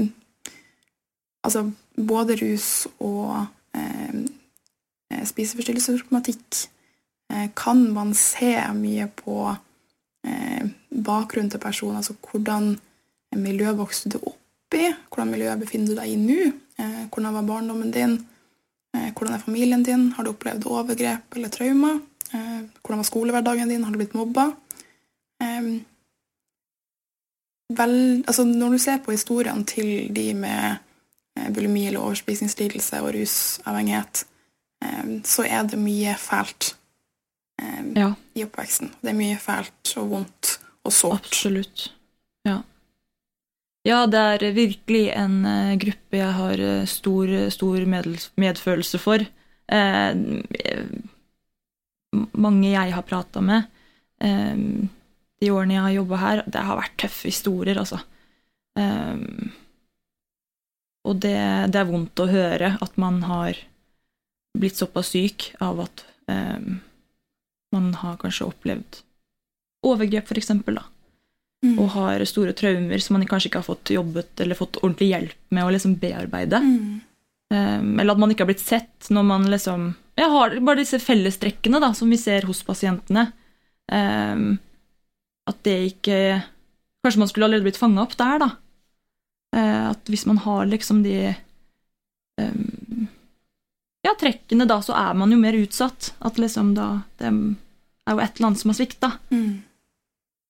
altså 1.46 1.66
både 1.98 2.38
rus 2.42 2.88
og 3.00 3.46
eh, 3.78 4.22
spiseforstyrrelsesproblematikk 5.28 6.64
eh, 7.34 7.50
kan 7.58 7.84
man 7.94 8.14
se 8.18 8.56
mye 8.78 9.08
på 9.16 9.38
eh, 10.28 10.70
bakgrunnen 10.90 11.52
til 11.52 11.62
personen, 11.62 12.02
altså 12.02 12.18
hvordan 12.26 12.76
miljø 13.38 13.74
vokste 13.78 14.12
du 14.12 14.20
opp 14.24 14.76
i, 14.76 14.90
hvordan 15.12 15.32
miljø 15.32 15.56
befinner 15.60 15.92
du 15.92 16.00
deg 16.00 16.14
i 16.14 16.20
nå, 16.20 16.52
hvordan 17.12 17.34
var 17.34 17.48
barndommen 17.48 17.92
din, 17.94 18.20
Eh, 18.96 19.12
hvordan 19.14 19.34
er 19.34 19.40
familien 19.46 19.84
din? 19.84 20.12
Har 20.12 20.24
du 20.24 20.34
opplevd 20.34 20.68
overgrep 20.68 21.36
eller 21.36 21.50
traumer? 21.50 22.00
Eh, 22.34 22.60
hvordan 22.82 23.00
var 23.00 23.08
skolehverdagen 23.08 23.70
din? 23.70 23.84
Har 23.84 23.92
du 23.92 23.98
blitt 23.98 24.18
mobba? 24.18 24.52
Vel, 27.72 28.24
altså 28.28 28.44
når 28.44 28.70
du 28.70 28.78
ser 28.78 28.98
på 29.00 29.14
historiene 29.16 29.64
til 29.66 30.10
de 30.16 30.34
med 30.36 30.76
eh, 31.38 31.48
bulimi 31.54 31.86
eller 31.88 32.04
overspisingslidelse 32.04 33.00
og 33.02 33.14
rusavhengighet, 33.16 34.26
så 35.24 35.44
er 35.46 35.68
det 35.70 35.78
mye 35.80 36.16
fælt 36.18 36.72
ja. 37.96 38.08
i 38.36 38.44
oppveksten. 38.44 38.90
Det 39.02 39.12
er 39.12 39.18
mye 39.18 39.38
fælt 39.38 39.92
og 40.02 40.10
vondt 40.10 40.50
og 40.84 40.94
sårt. 40.94 41.28
Absolutt. 41.30 41.84
Ja. 42.46 42.58
Ja, 43.82 44.04
det 44.06 44.20
er 44.20 44.44
virkelig 44.54 45.08
en 45.18 45.40
uh, 45.42 45.74
gruppe 45.82 46.20
jeg 46.20 46.34
har 46.38 46.62
uh, 46.62 46.86
stor, 46.90 47.32
stor 47.50 47.86
medfølelse 47.90 49.00
for. 49.02 49.24
Eh, 49.72 50.12
mange 52.12 52.68
jeg 52.68 52.92
har 52.92 53.06
prata 53.08 53.40
med 53.40 53.70
de 54.20 55.48
årene 55.48 55.78
jeg 55.78 55.86
har 55.86 55.94
jobba 55.96 56.18
her, 56.20 56.42
det 56.44 56.64
har 56.68 56.78
vært 56.78 56.98
tøffe 57.00 57.30
historier, 57.30 57.80
altså. 57.80 58.02
og 61.08 61.22
det, 61.24 61.32
det, 61.72 61.80
er 61.80 61.88
vondt 61.88 62.20
å 62.20 62.28
høre 62.30 62.74
at 62.84 63.00
man 63.00 63.22
har 63.30 63.64
blitt 64.60 64.82
såpass 64.82 65.14
syk 65.16 65.54
av 65.64 65.80
at 65.88 66.04
man 67.72 67.94
har 68.04 68.20
kanskje 68.20 68.52
opplevd 68.52 69.02
overgrep, 69.88 70.28
for 70.28 70.44
eksempel, 70.44 70.82
da 70.82 71.00
mm. 71.65 71.77
og 71.80 71.89
har 71.96 72.24
store 72.30 72.53
traumer 72.58 73.01
som 73.03 73.18
man 73.18 73.27
kanskje 73.30 73.51
ikke 73.51 73.62
har 73.62 73.70
fått 73.70 73.94
jobbet 73.94 74.44
eller 74.44 74.58
fått 74.58 74.80
ordentlig 74.82 75.12
hjelp 75.12 75.38
med 75.56 75.65
å 75.65 75.74
liksom 75.74 75.98
bearbeide. 76.01 76.62
Mm. 76.63 77.01
Um, 77.51 78.00
eller 78.00 78.15
at 78.15 78.22
man 78.24 78.32
ikke 78.34 78.46
har 78.46 78.51
blitt 78.53 78.63
sett 78.63 79.12
når 79.12 79.27
man 79.27 79.50
liksom 79.51 79.89
ja, 80.15 80.30
har 80.32 80.56
bare 80.63 80.82
disse 80.82 81.01
fellestrekkene 81.03 81.82
da, 81.84 81.91
som 81.98 82.12
vi 82.12 82.20
ser 82.20 82.48
hos 82.50 82.63
pasientene. 82.68 83.30
Um, 83.91 84.56
at 85.50 85.63
det 85.68 85.77
ikke 85.96 86.18
Kanskje 87.01 87.18
man 87.18 87.30
skulle 87.32 87.48
allerede 87.48 87.65
blitt 87.65 87.80
fanga 87.82 88.03
opp 88.03 88.12
der, 88.13 88.36
da. 88.38 88.48
Uh, 89.58 89.86
at 89.89 90.10
hvis 90.12 90.27
man 90.30 90.38
har 90.44 90.68
liksom 90.70 91.00
de 91.01 91.32
um, 92.38 93.08
ja, 94.06 94.13
trekkene, 94.22 94.68
da, 94.70 94.77
så 94.86 94.94
er 94.94 95.18
man 95.18 95.34
jo 95.34 95.39
mer 95.41 95.58
utsatt. 95.58 96.12
At 96.22 96.38
liksom 96.38 96.75
da 96.77 96.91
Det 97.18 97.25
er 97.25 98.13
jo 98.13 98.22
et 98.22 98.38
eller 98.38 98.51
annet 98.51 98.62
som 98.62 98.70
har 98.70 98.77
svikta. 98.77 99.10
Mm 99.34 99.63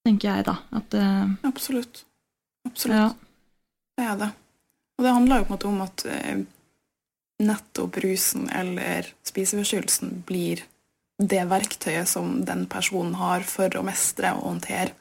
tenker 0.06 0.32
jeg 0.32 0.48
da. 0.48 0.58
At, 0.78 0.96
uh, 0.98 1.34
Absolutt. 1.48 2.06
Absolutt. 2.68 2.98
Ja. 2.98 3.10
Det 3.98 4.08
er 4.08 4.20
det. 4.20 4.32
Og 4.98 5.06
det 5.06 5.16
handler 5.18 5.42
jo 5.42 5.48
på 5.48 5.54
en 5.54 5.56
måte 5.56 5.72
om 5.72 5.82
at 5.86 6.06
uh, 6.10 6.44
nettopp 7.42 7.98
rusen 8.04 8.50
eller 8.54 9.10
spiseforstyrrelsen 9.26 10.22
blir 10.28 10.64
det 11.22 11.42
verktøyet 11.50 12.10
som 12.10 12.40
den 12.46 12.66
personen 12.70 13.16
har 13.20 13.46
for 13.46 13.74
å 13.78 13.86
mestre 13.86 14.34
og 14.38 14.48
håndtere 14.50 14.94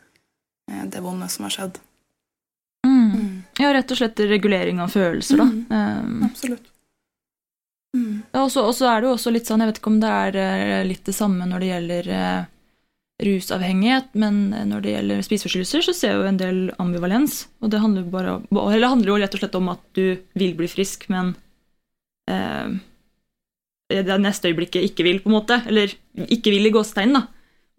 uh, 0.70 0.84
det 0.88 1.04
vonde 1.04 1.28
som 1.32 1.48
har 1.48 1.56
skjedd. 1.56 1.80
Mm. 2.86 3.10
Mm. 3.10 3.32
Ja, 3.60 3.72
rett 3.76 3.92
og 3.92 4.00
slett 4.00 4.20
regulering 4.24 4.80
av 4.80 4.92
følelser, 4.92 5.40
da. 5.40 5.48
Um, 6.00 6.22
Absolutt. 6.28 6.68
Mm. 7.96 8.22
Og 8.38 8.52
så 8.54 8.86
er 8.86 9.00
det 9.00 9.08
jo 9.08 9.16
også 9.16 9.32
litt 9.34 9.48
sånn, 9.50 9.64
jeg 9.64 9.72
vet 9.72 9.80
ikke 9.80 9.90
om 9.90 9.98
det 10.00 10.10
er 10.14 10.84
litt 10.86 11.02
det 11.08 11.14
samme 11.16 11.48
når 11.50 11.62
det 11.62 11.70
gjelder 11.72 12.10
rusavhengighet, 13.24 14.12
men 14.18 14.50
når 14.70 14.84
det 14.84 14.94
gjelder 14.94 15.24
spiseforstyrrelser, 15.26 15.84
så 15.86 15.94
ser 15.96 16.14
jeg 16.14 16.20
jo 16.20 16.28
en 16.30 16.40
del 16.40 16.60
ambivalens. 16.82 17.42
Og 17.60 17.72
det 17.72 17.82
handler, 17.82 18.06
bare, 18.12 18.38
handler 18.86 19.12
jo 19.12 19.18
rett 19.20 19.36
og 19.36 19.42
slett 19.42 19.58
om 19.58 19.72
at 19.72 19.82
du 19.98 20.04
vil 20.38 20.54
bli 20.58 20.68
frisk, 20.70 21.08
men 21.12 21.34
eh, 22.30 22.78
det 23.90 24.18
neste 24.22 24.50
øyeblikket 24.50 24.88
ikke 24.88 25.06
vil, 25.06 25.22
på 25.22 25.30
en 25.30 25.38
måte. 25.38 25.60
Eller 25.68 25.92
ikke 26.28 26.54
vil 26.54 26.70
i 26.70 26.74
gåstegn, 26.74 27.16
da. 27.18 27.26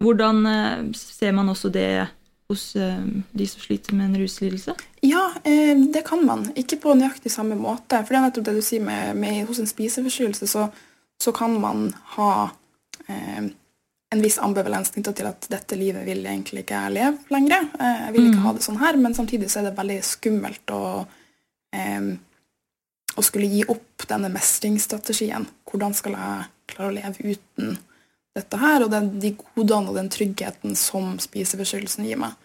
Hvordan 0.02 0.46
eh, 0.46 0.90
ser 0.98 1.34
man 1.36 1.52
også 1.52 1.70
det 1.72 1.88
hos 2.52 2.76
eh, 2.76 3.04
de 3.32 3.46
som 3.48 3.62
sliter 3.62 3.96
med 3.96 4.10
en 4.10 4.22
ruslidelse? 4.22 4.74
Ja, 5.02 5.32
eh, 5.44 5.76
det 5.94 6.04
kan 6.06 6.24
man. 6.26 6.50
Ikke 6.56 6.78
på 6.82 6.94
nøyaktig 6.98 7.32
samme 7.32 7.56
måte. 7.58 8.02
For 8.02 8.12
det 8.12 8.20
er 8.20 8.26
nettopp 8.28 8.48
det 8.48 8.56
du 8.58 8.64
sier 8.64 8.84
med, 8.84 9.16
med 9.18 9.44
hos 9.48 9.62
en 9.62 9.70
spiseforstyrrelse, 9.70 10.48
så, 10.50 10.68
så, 11.22 11.34
kan 11.36 11.56
man 11.62 11.90
ha 12.16 12.32
eh, 13.08 13.50
en 14.12 14.22
viss 14.22 14.38
ambivalens 14.42 14.92
knytta 14.94 15.14
til 15.16 15.28
at 15.30 15.46
dette 15.52 15.78
livet 15.78 16.04
vil 16.06 16.24
egentlig 16.26 16.66
ikke 16.66 16.80
jeg 16.84 16.96
leve 16.98 17.32
lenger. 17.32 17.68
Eh, 17.78 18.02
jeg 18.06 18.16
vil 18.16 18.28
ikke 18.28 18.40
mm. 18.40 18.46
ha 18.46 18.56
det 18.56 18.66
sånn 18.66 18.82
her, 18.82 18.98
men 19.00 19.16
samtidig 19.16 19.48
så 19.50 19.60
er 19.60 19.70
det 19.70 19.78
veldig 19.78 20.00
skummelt 20.06 20.74
å, 20.74 20.82
eh, 21.76 22.10
å 23.16 23.24
skulle 23.24 23.48
gi 23.52 23.64
opp 23.72 24.06
denne 24.10 24.32
mestringsstrategien. 24.32 25.48
Hvordan 25.68 25.96
skal 25.96 26.18
jeg 26.18 26.50
klare 26.72 26.92
å 26.92 26.96
leve 26.96 27.32
uten 27.32 27.80
dette 28.36 28.58
her, 28.60 28.84
og 28.84 28.92
den, 28.92 29.10
de 29.20 29.34
godene 29.54 29.92
og 29.92 29.98
den 29.98 30.10
tryggheten 30.12 30.76
som 30.78 31.16
spiseforstyrrelsen 31.20 32.06
gir 32.08 32.20
meg. 32.20 32.36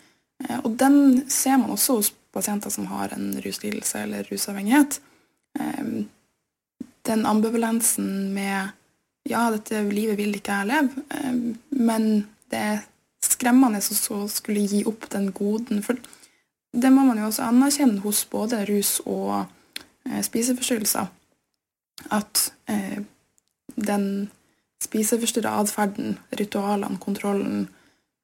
Eh, 0.44 0.60
og 0.60 0.76
den 0.80 1.24
ser 1.32 1.60
man 1.62 1.74
også 1.76 2.00
hos 2.00 2.12
pasienter 2.36 2.74
som 2.74 2.90
har 2.92 3.16
en 3.16 3.32
ruslidelse 3.44 4.04
eller 4.04 4.28
rusavhengighet. 4.32 5.00
Eh, 5.60 5.94
den 7.08 7.26
ambivalensen 7.26 8.34
med 8.36 8.74
ja, 9.28 9.48
dette 9.52 9.82
livet 9.92 10.18
vil 10.20 10.36
ikke 10.38 10.62
jeg 10.62 10.70
leve, 10.72 11.04
eh, 11.16 11.34
men 11.78 12.08
det 12.52 12.62
er 12.72 12.86
skremmende 13.24 13.82
å 13.82 14.22
skulle 14.32 14.66
gi 14.70 14.84
opp 14.88 15.10
den 15.12 15.32
goden. 15.36 15.84
For 15.84 16.00
det 16.74 16.92
må 16.94 17.06
man 17.08 17.20
jo 17.20 17.28
også 17.30 17.48
anerkjenne 17.48 18.04
hos 18.06 18.24
både 18.32 18.64
rus 18.70 18.98
og 19.06 19.48
eh, 20.08 20.22
spiseforstyrrelser. 20.24 21.10
At 22.14 22.48
eh, 22.72 23.00
den 23.76 24.08
spiseforstyrra 24.84 25.58
atferden, 25.64 26.20
ritualene, 26.38 27.02
kontrollen 27.02 27.68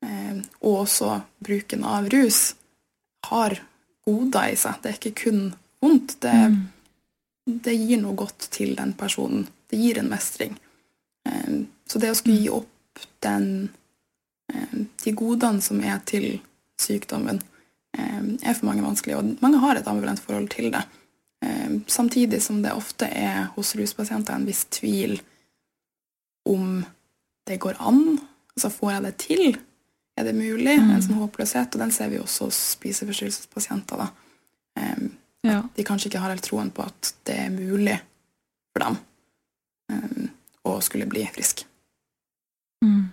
og 0.04 0.74
også 0.82 1.13
bruken 1.39 1.86
av 1.88 2.10
rus 2.12 2.58
har 3.30 3.54
goder 4.04 4.52
i 4.52 4.58
seg. 4.60 4.82
Det 4.84 4.89
er 4.89 4.98
ikke 4.98 5.13
kun 5.22 5.46
vondt. 5.80 6.18
Det, 6.26 6.34
mm. 6.52 6.58
det 7.63 7.76
gir 7.80 8.02
noe 8.02 8.18
godt 8.20 8.50
til 8.52 8.76
den 8.76 8.92
personen. 9.00 9.46
Det 9.72 9.80
gir 9.80 10.02
en 10.02 10.12
mestring. 10.12 10.58
Ehm, 11.34 11.67
så 11.89 12.00
det 12.00 12.12
å 12.13 12.17
skulle 12.17 12.41
gi 12.41 12.52
opp 12.54 13.06
den, 13.26 13.69
ehm, 14.54 14.88
de 15.04 15.15
godene 15.17 15.62
som 15.62 15.82
er 15.84 16.00
til 16.06 16.39
sykdommen, 16.80 17.41
ehm, 17.98 18.38
er 18.41 18.54
for 18.54 18.69
mange 18.69 18.86
vanskelig, 18.86 19.17
og 19.17 19.41
mange 19.41 19.60
har 19.60 19.76
et 19.76 19.88
ambivalent 19.88 20.19
forhold 20.19 20.50
til 20.50 20.72
det. 20.72 20.86
Samtidig 21.88 22.41
som 22.41 22.62
det 22.63 22.72
ofte 22.72 23.04
er 23.04 23.50
hos 23.56 23.74
ruspasienter 23.76 24.34
en 24.34 24.46
viss 24.46 24.63
tvil 24.72 25.17
om 26.48 26.86
det 27.46 27.58
går 27.60 27.76
an. 27.80 28.19
Altså, 28.56 28.69
får 28.72 28.91
jeg 28.91 29.04
det 29.04 29.17
til? 29.17 29.58
Er 30.15 30.24
det 30.24 30.36
mulig? 30.36 30.78
Mm. 30.80 30.91
En 30.96 31.02
sånn 31.02 31.19
håpløshet. 31.19 31.76
Og 31.76 31.80
den 31.84 31.91
ser 31.91 32.13
vi 32.13 32.22
også 32.22 32.48
hos 32.48 32.60
spiseforstyrrelsespasienter. 32.78 33.98
da. 33.98 34.08
Ja. 35.43 35.60
De 35.76 35.84
kanskje 35.84 36.08
ikke 36.08 36.22
har 36.24 36.32
helt 36.32 36.46
troen 36.48 36.72
på 36.72 36.86
at 36.86 37.13
det 37.28 37.36
er 37.36 37.52
mulig 37.52 37.98
for 38.72 38.86
dem. 38.86 39.02
Og 40.69 40.80
skulle 40.86 41.10
bli 41.10 41.26
frisk. 41.34 41.65
Mm. 42.84 43.12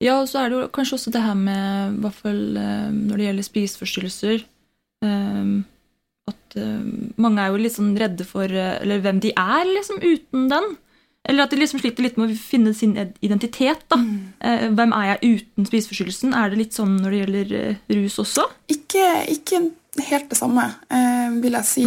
Ja, 0.00 0.16
og 0.22 0.30
så 0.30 0.40
er 0.40 0.48
det 0.48 0.56
jo 0.56 0.68
kanskje 0.72 0.96
også 0.96 1.12
det 1.12 1.20
her 1.22 1.36
med, 1.36 1.96
i 1.98 2.04
hvert 2.04 2.20
fall 2.22 2.40
eh, 2.56 2.88
når 2.96 3.18
det 3.20 3.26
gjelder 3.26 3.46
spiseforstyrrelser 3.46 4.44
um, 5.04 5.58
At 6.30 6.56
um, 6.56 7.10
mange 7.20 7.42
er 7.42 7.52
jo 7.52 7.60
litt 7.60 7.76
sånn 7.76 7.92
redde 8.00 8.24
for 8.24 8.48
eller 8.48 9.02
hvem 9.04 9.20
de 9.20 9.34
er 9.36 9.68
liksom 9.68 10.00
uten 10.00 10.48
den. 10.52 10.70
Eller 11.28 11.44
at 11.44 11.52
de 11.52 11.58
liksom 11.60 11.82
sliter 11.82 12.06
litt 12.06 12.16
med 12.16 12.32
å 12.32 12.38
finne 12.38 12.72
sin 12.72 12.94
identitet. 13.20 13.82
da. 13.92 13.98
Mm. 14.00 14.70
Hvem 14.78 14.94
er 14.96 15.08
jeg 15.10 15.34
uten 15.34 15.66
spiseforstyrrelsen? 15.68 16.32
Er 16.32 16.48
det 16.48 16.60
litt 16.62 16.78
sånn 16.78 16.94
når 16.96 17.12
det 17.12 17.18
gjelder 17.18 17.50
rus 17.98 18.16
også? 18.22 18.46
Ikke, 18.72 19.04
ikke, 19.34 19.60
helt 20.06 20.30
det 20.30 20.38
samme, 20.38 20.64
vil 21.42 21.58
jeg 21.58 21.68
si. 21.68 21.84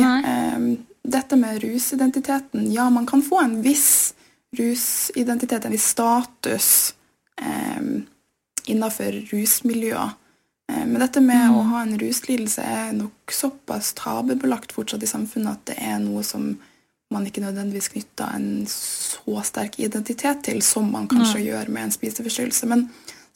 dette 1.02 1.39
med 1.39 1.63
rusidentiteten 1.63 2.69
Ja, 2.76 2.86
man 2.93 3.08
kan 3.10 3.26
få 3.26 3.41
en 3.41 3.58
viss 3.65 4.13
rusidentitet, 4.58 5.66
en 5.66 5.74
viss 5.76 5.88
status 5.94 6.68
eh, 7.42 7.82
innenfor 8.66 9.18
rusmiljøer. 9.32 10.13
Eh, 10.72 10.86
men 10.86 11.00
dette 11.02 11.22
med 11.22 11.50
mm. 11.50 11.56
å 11.58 11.63
ha 11.72 11.82
en 11.84 11.98
ruslidelse 12.00 12.63
er 12.63 12.94
nok 12.98 13.34
såpass 13.34 13.94
tabubelagt 14.00 14.76
fortsatt 14.76 15.04
i 15.04 15.10
samfunnet 15.10 15.58
at 15.58 15.66
det 15.74 15.80
er 15.82 16.00
noe 16.04 16.24
som 16.28 16.54
man 17.13 17.28
ikke 17.28 17.44
nødvendigvis 17.44 17.92
knytter 17.94 18.36
en 18.36 18.66
så 18.70 19.42
sterk 19.46 19.78
identitet 19.80 20.44
til 20.48 20.62
som 20.66 20.89
man 20.92 21.08
kanskje 21.12 21.39
mm. 21.42 21.46
gjør 21.46 21.72
med 21.74 21.88
en 21.88 21.96
spiseforstyrrelse. 21.96 22.70
Men 22.72 22.88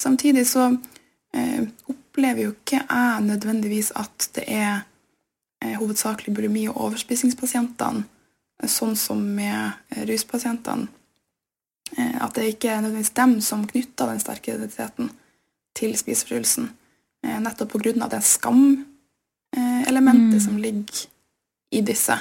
samtidig 0.01 0.47
så 0.49 0.71
eh, 1.35 1.67
opplever 1.89 2.47
jo 2.47 2.53
ikke 2.55 2.81
jeg 2.81 3.25
nødvendigvis 3.27 3.91
at 3.95 4.29
det 4.35 4.47
er 4.47 4.79
eh, 5.63 5.75
hovedsakelig 5.77 6.33
bulimi- 6.33 6.69
og 6.71 6.79
overspisingspasientene, 6.89 8.05
sånn 8.65 8.95
som 8.97 9.21
med 9.21 9.77
eh, 9.93 10.05
ruspasientene. 10.09 10.89
Eh, 11.95 12.23
at 12.23 12.33
det 12.35 12.43
ikke 12.53 12.69
er 12.69 12.81
nødvendigvis 12.81 13.13
dem 13.15 13.41
som 13.41 13.67
knytter 13.67 14.05
den 14.11 14.19
sterke 14.19 14.53
identiteten 14.53 15.09
til 15.77 15.97
spiseforstyrrelsen. 15.97 16.69
Eh, 17.23 17.39
nettopp 17.39 17.75
av 17.75 18.09
det 18.09 18.23
skam-elementet 18.23 20.37
Mm. 20.37 20.39
som 20.39 20.57
ligger 20.57 21.07
i 21.71 21.81
disse 21.81 22.19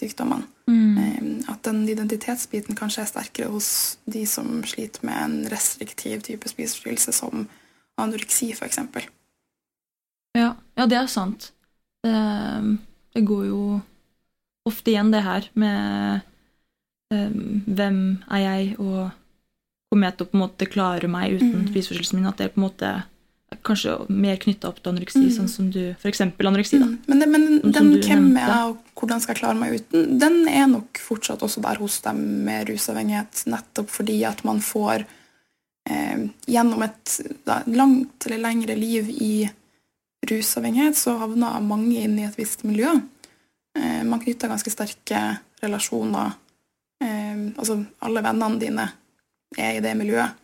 sykdommene. 0.00 0.42
Mm. 0.68 0.98
Eh, 0.98 1.22
At 1.48 1.62
den 1.62 1.88
identitetsbiten 1.88 2.74
kanskje 2.76 3.00
er 3.02 3.06
sterkere 3.06 3.48
hos 3.50 3.98
de 4.06 4.26
som 4.26 4.62
sliter 4.64 5.00
med 5.02 5.24
en 5.24 5.48
restriktiv 5.50 6.20
type 6.22 6.48
spiseforstyrrelse, 6.48 7.12
som 7.12 7.48
anoreksi, 7.98 8.52
f.eks. 8.52 8.78
Ja, 10.34 10.54
ja, 10.76 10.86
det 10.86 10.96
er 10.96 11.06
sant. 11.06 11.52
Det, 12.04 12.78
det 13.14 13.26
går 13.26 13.44
jo 13.46 13.80
ofte 14.66 14.90
igjen, 14.90 15.10
det 15.12 15.22
her, 15.22 15.48
med 15.54 16.20
um, 17.10 17.62
hvem 17.66 18.00
er 18.30 18.38
jeg, 18.44 18.78
og 18.78 19.10
kommer 19.90 20.06
jeg 20.10 20.16
til 20.18 20.26
å 20.26 20.30
på 20.30 20.36
en 20.38 20.44
måte 20.44 20.68
klare 20.70 21.08
meg 21.10 21.32
uten 21.38 21.64
Mm. 21.64 21.68
spiseforstyrrelsen 21.72 22.14
min? 22.20 22.26
At 22.30 22.36
det 22.38 22.44
er 22.46 22.54
på 22.54 22.60
en 22.62 22.68
måte 22.68 22.90
er 23.50 23.58
kanskje 23.66 23.96
mer 24.08 24.36
knytta 24.38 24.68
opp 24.68 24.76
til 24.82 24.92
anoreksi, 24.92 25.24
Mm. 25.26 25.32
sånn 25.36 25.48
som 25.48 25.70
du 25.70 25.96
eksempel 26.04 26.46
anoreksi, 26.46 26.78
da. 26.78 26.86
Mm. 26.86 26.98
Men, 27.08 27.18
det, 27.18 27.28
men 27.28 27.60
Som 27.60 27.72
den 27.72 27.90
hvem 28.00 28.28
nevnte. 28.30 28.38
er 28.38 28.46
jeg, 28.46 28.68
og 28.70 28.78
hvordan 28.94 29.20
skal 29.20 29.34
jeg 29.34 29.40
klare 29.42 29.58
meg 29.58 29.80
uten, 29.80 30.18
den 30.18 30.48
er 30.48 30.66
nok 30.68 30.98
fortsatt 31.02 31.40
også 31.42 31.60
der 31.62 31.74
hos 31.82 32.00
dem 32.00 32.44
med 32.44 32.68
rusavhengighet, 32.68 33.44
nettopp 33.46 33.88
fordi 33.90 34.24
at 34.24 34.44
man 34.44 34.60
får 34.60 35.04
eh, 35.90 36.28
Gjennom 36.46 36.82
et 36.84 37.20
da, 37.44 37.62
langt 37.66 38.26
eller 38.26 38.38
lengre 38.38 38.76
liv 38.78 39.08
i 39.10 39.50
rusavhengighet, 40.30 40.94
så 40.94 41.18
havner 41.18 41.60
mange 41.64 41.96
inn 42.04 42.18
i 42.20 42.26
et 42.28 42.36
visst 42.38 42.62
miljø. 42.64 42.92
Eh, 43.76 44.02
man 44.04 44.20
knytter 44.20 44.48
ganske 44.52 44.70
sterke 44.70 45.38
relasjoner. 45.62 46.34
Eh, 47.00 47.36
altså, 47.56 47.80
alle 48.04 48.22
vennene 48.24 48.60
dine 48.60 48.86
er 49.58 49.78
i 49.78 49.82
det 49.84 49.94
miljøet. 49.98 50.36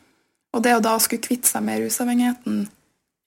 Og 0.57 0.63
det 0.65 0.73
å 0.77 0.83
da 0.85 0.95
skulle 1.03 1.25
kvitte 1.25 1.51
seg 1.51 1.65
med 1.67 1.83
rusavhengigheten 1.83 2.63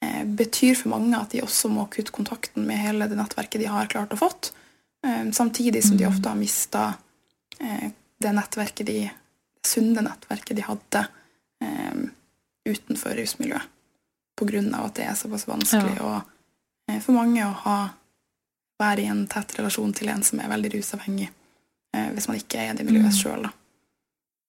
eh, 0.04 0.24
betyr 0.26 0.76
for 0.80 0.96
mange 0.96 1.18
at 1.20 1.36
de 1.36 1.44
også 1.46 1.70
må 1.72 1.86
kutte 1.94 2.14
kontakten 2.16 2.66
med 2.66 2.82
hele 2.82 3.08
det 3.10 3.20
nettverket 3.20 3.62
de 3.62 3.70
har 3.70 3.90
klart 3.92 4.16
å 4.16 4.20
fått, 4.20 4.52
eh, 5.06 5.30
samtidig 5.36 5.84
som 5.86 5.98
de 5.98 6.08
Mm. 6.08 6.12
ofte 6.14 6.30
har 6.30 6.40
mista 6.40 6.84
eh, 7.60 7.92
det 8.20 8.34
nettverket 8.34 8.88
de, 8.88 9.00
det 9.60 9.68
sunne 9.68 10.02
nettverket 10.02 10.56
de 10.58 10.66
hadde 10.66 11.08
eh, 11.62 12.10
utenfor 12.66 13.16
rusmiljøet. 13.16 13.76
Av 14.40 14.86
at 14.86 14.96
det 14.96 15.04
er 15.04 15.16
såpass 15.20 15.44
vanskelig 15.48 15.98
å, 16.00 16.22
eh, 16.88 17.00
for 17.04 17.12
mange 17.12 17.44
å 17.44 17.52
ha, 17.66 17.90
være 18.80 19.04
i 19.04 19.10
en 19.12 19.26
tett 19.28 19.52
relasjon 19.58 19.92
til 19.94 20.08
en 20.08 20.24
som 20.24 20.40
er 20.40 20.48
veldig 20.48 20.72
rusavhengig, 20.78 21.30
hvis 21.94 22.28
man 22.30 22.38
ikke 22.38 22.60
er 22.62 22.74
i 22.74 22.78
det 22.78 22.86
miljøet 22.86 23.12
Mm. 23.12 23.18
sjøl. 23.18 23.50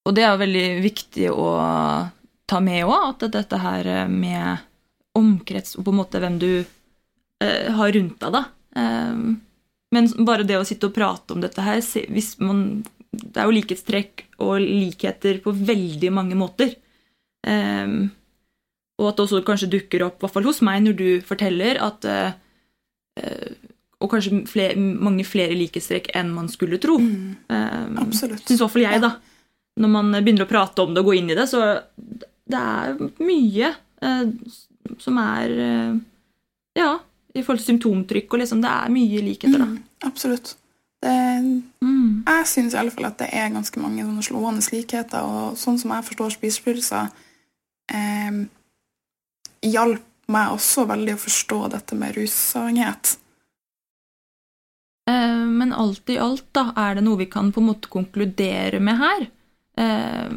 Og 0.07 0.15
det 0.15 0.23
er 0.25 0.31
jo 0.33 0.43
veldig 0.45 0.67
viktig 0.83 1.31
å 1.31 1.47
ta 2.49 2.61
med 2.61 2.85
òg, 2.85 3.15
at 3.15 3.31
dette 3.33 3.59
her 3.59 4.09
med 4.09 4.59
omkrets 5.17 5.77
og 5.77 5.85
på 5.85 5.93
en 5.93 5.99
måte 6.01 6.21
hvem 6.21 6.39
du 6.41 6.65
eh, 7.41 7.71
har 7.73 7.93
rundt 7.93 8.19
deg, 8.21 8.33
da. 8.33 8.45
Eh, 8.77 9.37
men 9.93 10.09
bare 10.25 10.45
det 10.47 10.57
å 10.59 10.65
sitte 10.67 10.87
og 10.87 10.95
prate 10.95 11.35
om 11.35 11.41
dette 11.41 11.61
her 11.63 11.81
hvis 11.81 12.39
man, 12.41 12.85
Det 13.13 13.37
er 13.37 13.49
jo 13.49 13.57
likhetstrekk 13.57 14.23
og 14.39 14.61
likheter 14.63 15.41
på 15.43 15.51
veldig 15.53 16.13
mange 16.15 16.37
måter. 16.39 16.77
Eh, 17.47 17.89
og 19.01 19.09
at 19.09 19.17
det 19.17 19.25
også 19.25 19.41
kanskje 19.45 19.71
dukker 19.73 20.05
opp, 20.07 20.19
i 20.21 20.27
hvert 20.27 20.33
fall 20.37 20.45
hos 20.47 20.61
meg, 20.63 20.83
når 20.85 20.97
du 20.97 21.09
forteller 21.27 21.81
at 21.83 22.05
eh, 22.05 22.33
eh, 23.19 23.51
Og 24.01 24.09
kanskje 24.11 24.47
flere, 24.49 24.77
mange 24.81 25.25
flere 25.29 25.57
likhetstrekk 25.59 26.09
enn 26.17 26.31
man 26.33 26.49
skulle 26.49 26.79
tro. 26.81 26.97
Mm, 26.99 27.37
Eh, 27.51 27.87
absolutt. 28.01 28.47
Syns 28.47 28.61
i 28.61 28.65
hvert 28.65 28.73
fall 28.73 28.83
jeg, 28.87 29.01
da. 29.03 29.11
Når 29.81 29.91
man 29.93 30.13
begynner 30.25 30.47
å 30.47 30.49
prate 30.51 30.83
om 30.83 30.95
det 30.95 31.03
og 31.03 31.11
gå 31.11 31.17
inn 31.19 31.31
i 31.31 31.37
det, 31.37 31.47
så 31.51 31.61
det 32.51 32.59
er 32.61 32.97
mye 33.21 33.75
eh, 34.03 34.25
som 34.99 35.19
er 35.19 35.51
eh, 35.67 35.99
Ja, 36.79 36.99
i 37.35 37.43
forhold 37.43 37.61
til 37.61 37.75
symptomtrykk 37.75 38.33
og 38.33 38.41
liksom 38.43 38.63
Det 38.63 38.71
er 38.71 38.91
mye 38.95 39.23
likheter, 39.27 39.59
da. 39.59 39.67
Mm, 39.67 39.83
absolutt. 40.09 40.55
Det, 41.01 41.13
Mm. 41.81 42.25
jeg 42.27 42.47
syns 42.47 42.75
fall 42.93 43.07
at 43.07 43.19
det 43.19 43.29
er 43.33 43.49
ganske 43.51 43.81
mange 43.81 44.05
sånne 44.05 44.23
slående 44.23 44.73
likheter, 44.73 45.23
og 45.23 45.57
sånn 45.57 45.79
som 45.79 45.91
jeg 45.91 46.05
forstår 46.05 46.35
spiseforstyrrelser, 46.35 47.11
eh, 47.93 48.31
hjalp 49.63 50.03
meg 50.29 50.53
også 50.53 50.87
veldig 50.87 51.15
å 51.15 51.23
forstå 51.25 51.71
dette 51.71 51.97
med 51.97 52.15
rusavhengighet. 52.17 53.17
Eh, 55.11 55.47
men 55.47 55.73
alt 55.73 56.11
i 56.11 56.19
alt, 56.19 56.47
da, 56.57 56.71
er 56.79 56.99
det 56.99 57.05
noe 57.07 57.21
vi 57.21 57.29
kan 57.31 57.51
på 57.53 57.63
en 57.63 57.71
måte 57.71 57.91
konkludere 57.93 58.81
med 58.83 59.01
her? 59.01 59.27
Eh, 59.81 60.29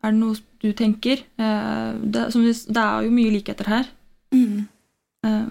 er 0.00 0.14
det 0.14 0.20
noe 0.20 0.38
du 0.62 0.70
tenker? 0.76 1.24
Eh, 1.40 1.88
det, 2.00 2.28
som 2.34 2.44
vi, 2.44 2.54
det 2.54 2.84
er 2.84 3.06
jo 3.06 3.16
mye 3.16 3.34
likheter 3.36 3.70
her. 3.70 3.90
Mm, 4.30 4.68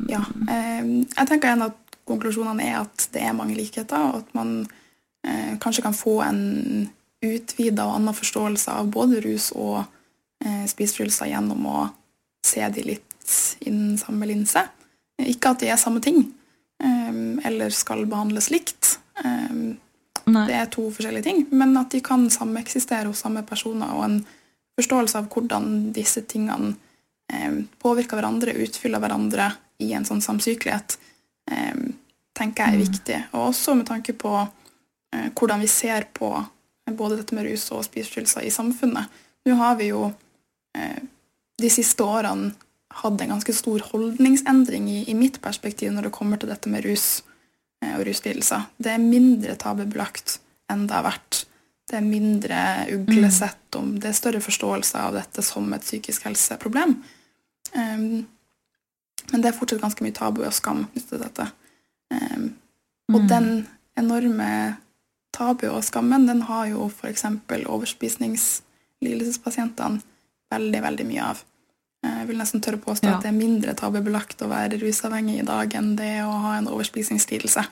ja. 0.10 0.22
Jeg 0.50 1.28
tenker 1.30 1.52
en 1.52 1.68
av 1.68 1.76
konklusjonene 2.10 2.64
er 2.72 2.78
at 2.80 3.10
det 3.14 3.22
er 3.22 3.36
mange 3.38 3.58
likheter, 3.58 4.02
og 4.08 4.24
at 4.24 4.32
man 4.34 4.64
kanskje 5.60 5.84
kan 5.84 5.94
få 5.94 6.16
en 6.24 6.40
utvida 7.20 7.84
og 7.86 7.98
annen 7.98 8.16
forståelse 8.16 8.72
av 8.80 8.88
både 8.90 9.20
rus 9.26 9.50
og 9.52 9.84
spiseforstyrrelser 10.40 11.30
gjennom 11.34 11.68
å 11.68 11.82
se 12.48 12.64
de 12.72 12.86
litt 12.88 13.36
innen 13.68 14.00
samme 14.00 14.30
linse. 14.32 14.64
Ikke 15.28 15.52
at 15.52 15.62
de 15.62 15.70
er 15.70 15.82
samme 15.82 16.02
ting, 16.02 16.24
eller 17.44 17.70
skal 17.70 18.06
behandles 18.06 18.50
likt. 18.54 19.00
Eh, 19.24 19.56
det 20.30 20.56
er 20.56 20.70
to 20.72 20.90
forskjellige 20.94 21.24
ting, 21.26 21.46
men 21.52 21.78
at 21.78 21.92
de 21.92 22.02
kan 22.06 22.28
sameksistere 22.30 23.08
hos 23.10 23.24
samme 23.26 23.44
personer, 23.44 23.90
og 23.98 24.04
en 24.06 24.20
forståelse 24.80 25.18
av 25.18 25.28
hvordan 25.34 25.92
disse 25.96 26.22
tingene 26.30 26.76
eh, 27.34 27.58
påvirker 27.82 28.20
hverandre, 28.20 28.54
utfyller 28.64 29.02
hverandre 29.04 29.52
i 29.80 29.92
en 29.94 30.06
sånn 30.08 30.22
samsykelighet, 30.22 30.98
eh, 31.52 31.76
tenker 32.38 32.64
jeg 32.64 32.74
er 32.74 32.78
Mm. 32.80 32.86
viktig. 32.88 33.20
Og 33.34 33.50
også 33.50 33.76
med 33.76 33.88
tanke 33.88 34.14
på 34.14 34.34
eh, 35.14 35.30
hvordan 35.36 35.60
vi 35.60 35.68
ser 35.68 36.08
på 36.14 36.46
både 36.90 37.18
dette 37.18 37.36
med 37.36 37.46
rus 37.46 37.72
og 37.72 37.84
spiseforstyrrelser 37.86 38.46
i 38.46 38.50
samfunnet. 38.54 39.06
Nå 39.46 39.56
har 39.56 39.76
vi 39.76 39.90
jo 39.90 40.14
eh, 40.76 41.02
de 41.60 41.70
siste 41.70 42.04
årene 42.04 42.54
hatt 42.90 43.22
en 43.22 43.30
ganske 43.36 43.54
stor 43.54 43.80
holdningsendring 43.92 44.90
i, 44.90 45.04
i 45.12 45.14
mitt 45.14 45.42
perspektiv 45.42 45.92
når 45.94 46.04
det 46.08 46.12
kommer 46.16 46.38
til 46.42 46.50
dette 46.50 46.70
med 46.72 46.86
rus 46.86 47.24
eh, 47.84 47.94
og 48.00 48.06
ruslidelser. 48.08 48.62
Det 48.78 48.92
er 48.96 49.00
mindre 49.04 49.56
tabubelagt 49.62 50.40
enn 50.72 50.88
det 50.90 50.96
har 50.98 51.06
vært. 51.06 51.44
Det 51.90 51.98
er 51.98 52.06
mindre 52.06 52.58
uglesett 52.94 53.76
om 53.78 53.96
Det 54.02 54.10
er 54.12 54.18
større 54.18 54.42
forståelse 54.42 54.98
av 55.02 55.14
dette 55.18 55.42
som 55.46 55.74
et 55.74 55.86
psykisk 55.86 56.26
helseproblem. 56.28 56.92
Um, 57.74 58.26
men 59.32 59.42
det 59.42 59.48
er 59.50 59.58
fortsatt 59.58 59.82
ganske 59.82 60.04
mye 60.06 60.18
tabu 60.18 60.44
og 60.46 60.54
skam 60.54 60.86
knyttet 60.92 61.10
til 61.10 61.24
dette. 61.24 61.46
Um, 62.14 62.46
og 63.14 63.22
Mm. 63.22 63.28
den 63.28 63.68
enorme 63.98 64.78
tabu 65.34 65.68
og 65.70 65.84
skammen, 65.84 66.28
den 66.28 66.42
har 66.42 66.68
jo 66.70 66.90
f.eks. 66.90 67.24
overspisningslidelsespasientene 67.66 70.02
veldig, 70.52 70.82
veldig 70.82 71.06
mye 71.06 71.24
av. 71.24 71.44
Eh, 72.04 72.18
Jeg 72.20 72.28
vil 72.28 72.38
nesten 72.38 72.62
tørre 72.62 72.78
påstå 72.80 73.04
Ja. 73.10 73.16
at 73.18 73.24
det 73.24 73.30
er 73.30 73.38
mindre 73.38 73.74
tabubelagt 73.76 74.38
å 74.42 74.48
være 74.50 74.80
rusavhengig 74.80 75.40
i 75.40 75.46
dag 75.46 75.74
enn 75.76 75.96
det 75.96 76.22
å 76.24 76.32
ha 76.42 76.58
en 76.58 76.68
overspisingslidelse. 76.68 77.66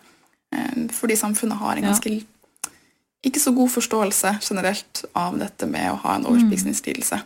Eh, 0.53 0.87
Fordi 0.91 1.15
samfunnet 1.15 1.57
har 1.57 1.77
en 1.77 1.83
Ja. 1.83 1.89
ganske 1.91 2.23
ikke 3.25 3.39
så 3.39 3.53
god 3.55 3.69
forståelse 3.69 4.39
generelt 4.41 5.05
av 5.15 5.37
dette 5.39 5.65
med 5.67 5.91
å 5.91 5.97
ha 5.97 6.15
en 6.15 6.23
Mm. 6.23 6.31
overspisingslidelse. 6.31 7.23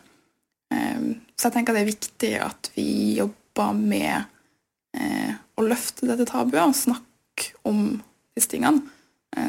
Mm. 0.74 1.20
Så 1.38 1.44
jeg 1.50 1.54
tenker 1.54 1.74
det 1.74 1.82
er 1.82 1.94
viktig 1.96 2.42
at 2.42 2.70
vi 2.76 3.16
jobber 3.18 3.74
med 3.74 4.26
å 5.58 5.62
løfte 5.68 6.08
dette 6.08 6.26
tabuet 6.26 6.64
og 6.68 6.74
snakke 6.76 7.54
om 7.66 8.02
disse 8.36 8.48
tingene. 8.50 8.82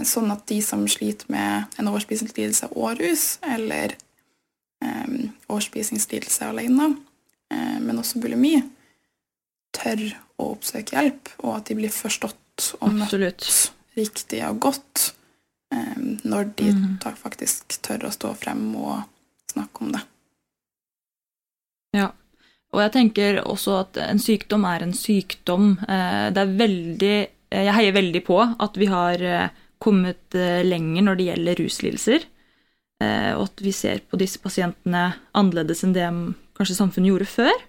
Sånn 0.05 0.31
at 0.31 0.47
de 0.47 0.61
som 0.61 0.85
sliter 0.87 1.25
med 1.29 1.67
en 1.79 1.87
overspisingslidelse 1.89 2.69
og 2.77 2.99
rus, 3.01 3.39
eller 3.43 3.95
overspisingslidelse 5.49 6.45
alene, 6.49 6.97
men 7.83 7.99
også 8.01 8.21
bulimi, 8.23 8.57
tør 9.73 10.05
å 10.41 10.53
oppsøke 10.55 10.97
hjelp, 10.97 11.33
og 11.43 11.57
at 11.59 11.71
de 11.71 11.79
blir 11.79 11.93
forstått 11.93 12.73
og 12.81 12.93
møtt 12.93 13.09
Absolutt. 13.09 13.49
riktig 13.97 14.43
og 14.47 14.61
godt 14.67 15.05
eh, 15.75 16.01
når 16.29 16.53
de 16.59 16.73
mm. 16.77 16.89
faktisk 17.21 17.79
tør 17.85 18.09
å 18.09 18.15
stå 18.15 18.35
frem 18.39 18.65
og 18.77 19.05
snakke 19.53 19.85
om 19.85 19.95
det. 19.95 20.03
Ja. 21.97 22.11
Og 22.73 22.81
jeg 22.81 22.93
tenker 22.95 23.43
også 23.45 23.83
at 23.83 23.99
en 24.01 24.21
sykdom 24.23 24.65
er 24.69 24.85
en 24.85 24.95
sykdom. 24.97 25.75
Eh, 25.85 26.31
Det 26.33 26.41
er 26.41 26.55
veldig 26.61 27.17
eh, 27.21 27.65
Jeg 27.67 27.77
heier 27.77 27.93
veldig 27.93 28.23
på 28.25 28.39
at 28.41 28.79
vi 28.81 28.89
har 28.89 29.21
eh, 29.21 29.51
kommet 29.83 30.33
lenger 30.65 31.03
når 31.03 31.19
det 31.19 31.27
gjelder 31.27 31.59
ruslidelser. 31.59 32.25
Og 33.03 33.41
at 33.49 33.63
vi 33.65 33.73
ser 33.75 33.99
på 34.07 34.15
disse 34.15 34.39
pasientene 34.39 35.17
annerledes 35.35 35.81
enn 35.83 35.95
det 35.97 36.05
kanskje 36.63 36.79
samfunnet 36.79 37.13
gjorde 37.13 37.29
før. 37.29 37.69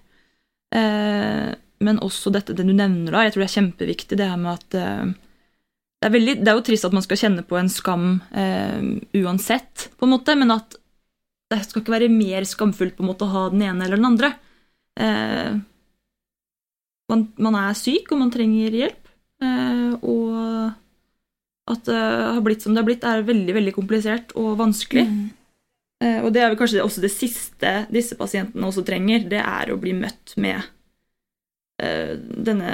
Men 1.84 2.00
også 2.02 2.32
dette 2.34 2.54
det 2.56 2.64
du 2.66 2.72
nevner, 2.72 3.12
da. 3.12 3.26
Jeg 3.26 3.34
tror 3.34 3.44
det 3.44 3.46
er 3.50 3.54
kjempeviktig 3.58 4.16
det 4.18 4.26
her 4.30 4.40
med 4.40 4.56
at 4.56 4.76
det 6.04 6.10
er, 6.10 6.12
veldig, 6.18 6.32
det 6.44 6.50
er, 6.50 6.58
jo 6.58 6.64
trist 6.66 6.84
at 6.84 6.92
man 6.92 7.04
skal 7.04 7.16
kjenne 7.16 7.42
på 7.48 7.56
en 7.56 7.70
skam 7.72 8.08
eh, 8.36 8.80
uansett, 9.22 9.86
på 9.96 10.04
en 10.04 10.10
måte, 10.12 10.34
men 10.36 10.52
at 10.52 10.74
det 11.48 11.62
skal 11.64 11.80
ikke 11.80 11.94
være 11.94 12.10
mer 12.12 12.44
skamfullt 12.44 12.98
på 12.98 13.00
en 13.00 13.08
måte 13.08 13.24
å 13.24 13.32
ha 13.32 13.44
den 13.48 13.62
ene 13.64 13.86
eller 13.86 13.96
den 13.96 14.10
andre. 14.10 14.30
Eh, 15.00 15.56
man, 17.08 17.22
man, 17.40 17.56
er 17.56 17.80
syk, 17.80 18.12
og 18.12 18.20
man 18.20 18.34
trenger 18.34 18.76
hjelp. 18.82 19.08
Eh, 19.48 19.96
og 20.04 21.72
at 21.72 21.88
det 21.88 21.96
har 21.96 22.44
blitt 22.44 22.68
som 22.68 22.76
det 22.76 22.82
har 22.82 22.90
blitt, 22.90 23.08
er 23.08 23.24
veldig 23.24 23.56
veldig 23.56 23.74
komplisert 23.78 24.36
og 24.36 24.58
vanskelig. 24.60 25.06
Mm. 25.08 25.24
Eh, 26.04 26.20
og 26.24 26.32
det 26.34 26.42
er 26.42 26.50
vel 26.52 26.58
kanskje 26.60 26.84
også 26.84 27.04
det 27.04 27.12
siste 27.14 27.74
disse 27.92 28.16
pasientene 28.18 28.68
også 28.68 28.84
trenger, 28.86 29.24
det 29.30 29.40
er 29.40 29.72
å 29.72 29.78
bli 29.80 29.94
møtt 29.96 30.34
med 30.40 30.60
uh, 31.82 32.14
denne 32.18 32.72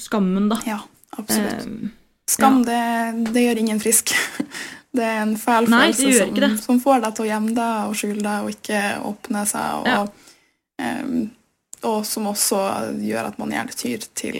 skammen, 0.00 0.50
da. 0.52 0.60
Ja, 0.68 0.80
absolutt. 1.16 1.64
Um, 1.64 1.94
Skam, 2.26 2.64
ja. 2.66 2.72
det, 2.72 3.30
det, 3.30 3.44
gjør 3.46 3.62
ingen 3.62 3.80
frisk. 3.82 4.12
Det 4.96 5.04
er 5.04 5.18
en 5.20 5.34
fæl 5.36 5.66
Nei, 5.68 5.90
følelse 5.92 6.24
som, 6.24 6.54
som, 6.56 6.76
får 6.80 7.02
deg 7.04 7.16
til 7.18 7.26
å 7.26 7.28
gjemme 7.28 7.50
deg 7.52 7.88
og 7.90 7.96
skjule 8.00 8.22
deg 8.24 8.46
og 8.46 8.54
ikke 8.54 8.78
åpne 9.04 9.42
seg. 9.50 9.82
Og, 9.82 9.88
ja. 9.92 11.02
um, 11.04 11.26
og 11.90 11.98
som 12.08 12.30
også 12.30 12.60
gjør 13.04 13.28
at 13.28 13.36
man 13.36 13.52
gjerne 13.52 13.76
tyr 13.76 14.06
til 14.16 14.38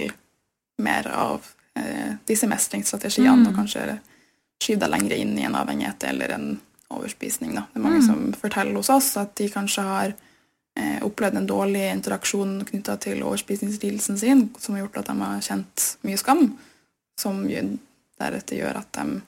mer 0.80 1.10
av 1.12 1.44
uh, 1.44 2.14
disse 2.24 2.48
mestringsstrategiene 2.48 3.42
mm. 3.42 3.50
og 3.50 3.60
kanskje 3.60 3.98
skyver 4.64 4.86
deg 4.86 4.94
lenger 4.94 5.16
inn 5.18 5.36
i 5.36 5.44
en 5.44 5.58
avhengighet 5.60 6.08
eller 6.08 6.32
en 6.38 6.48
overspisning. 6.92 7.54
Da. 7.56 7.66
Det 7.72 7.80
er 7.80 7.84
mange 7.84 8.02
mm. 8.02 8.06
som 8.06 8.22
forteller 8.38 8.78
hos 8.78 8.90
oss 8.92 9.12
at 9.20 9.34
de 9.38 9.48
kanskje 9.50 9.84
har 9.86 10.14
eh, 10.78 10.98
opplevd 11.06 11.40
en 11.40 11.48
dårlig 11.50 11.84
interaksjon 11.90 12.58
knytta 12.68 12.96
til 13.02 13.24
overspisningslidelsen 13.26 14.20
sin, 14.20 14.48
som 14.58 14.76
har 14.76 14.86
gjort 14.86 15.02
at 15.02 15.10
de 15.10 15.16
har 15.22 15.44
kjent 15.44 15.86
mye 16.06 16.20
skam 16.20 16.48
som 17.20 17.42
deretter 17.46 18.60
gjør 18.60 18.80
at 18.82 18.98
de 18.98 19.20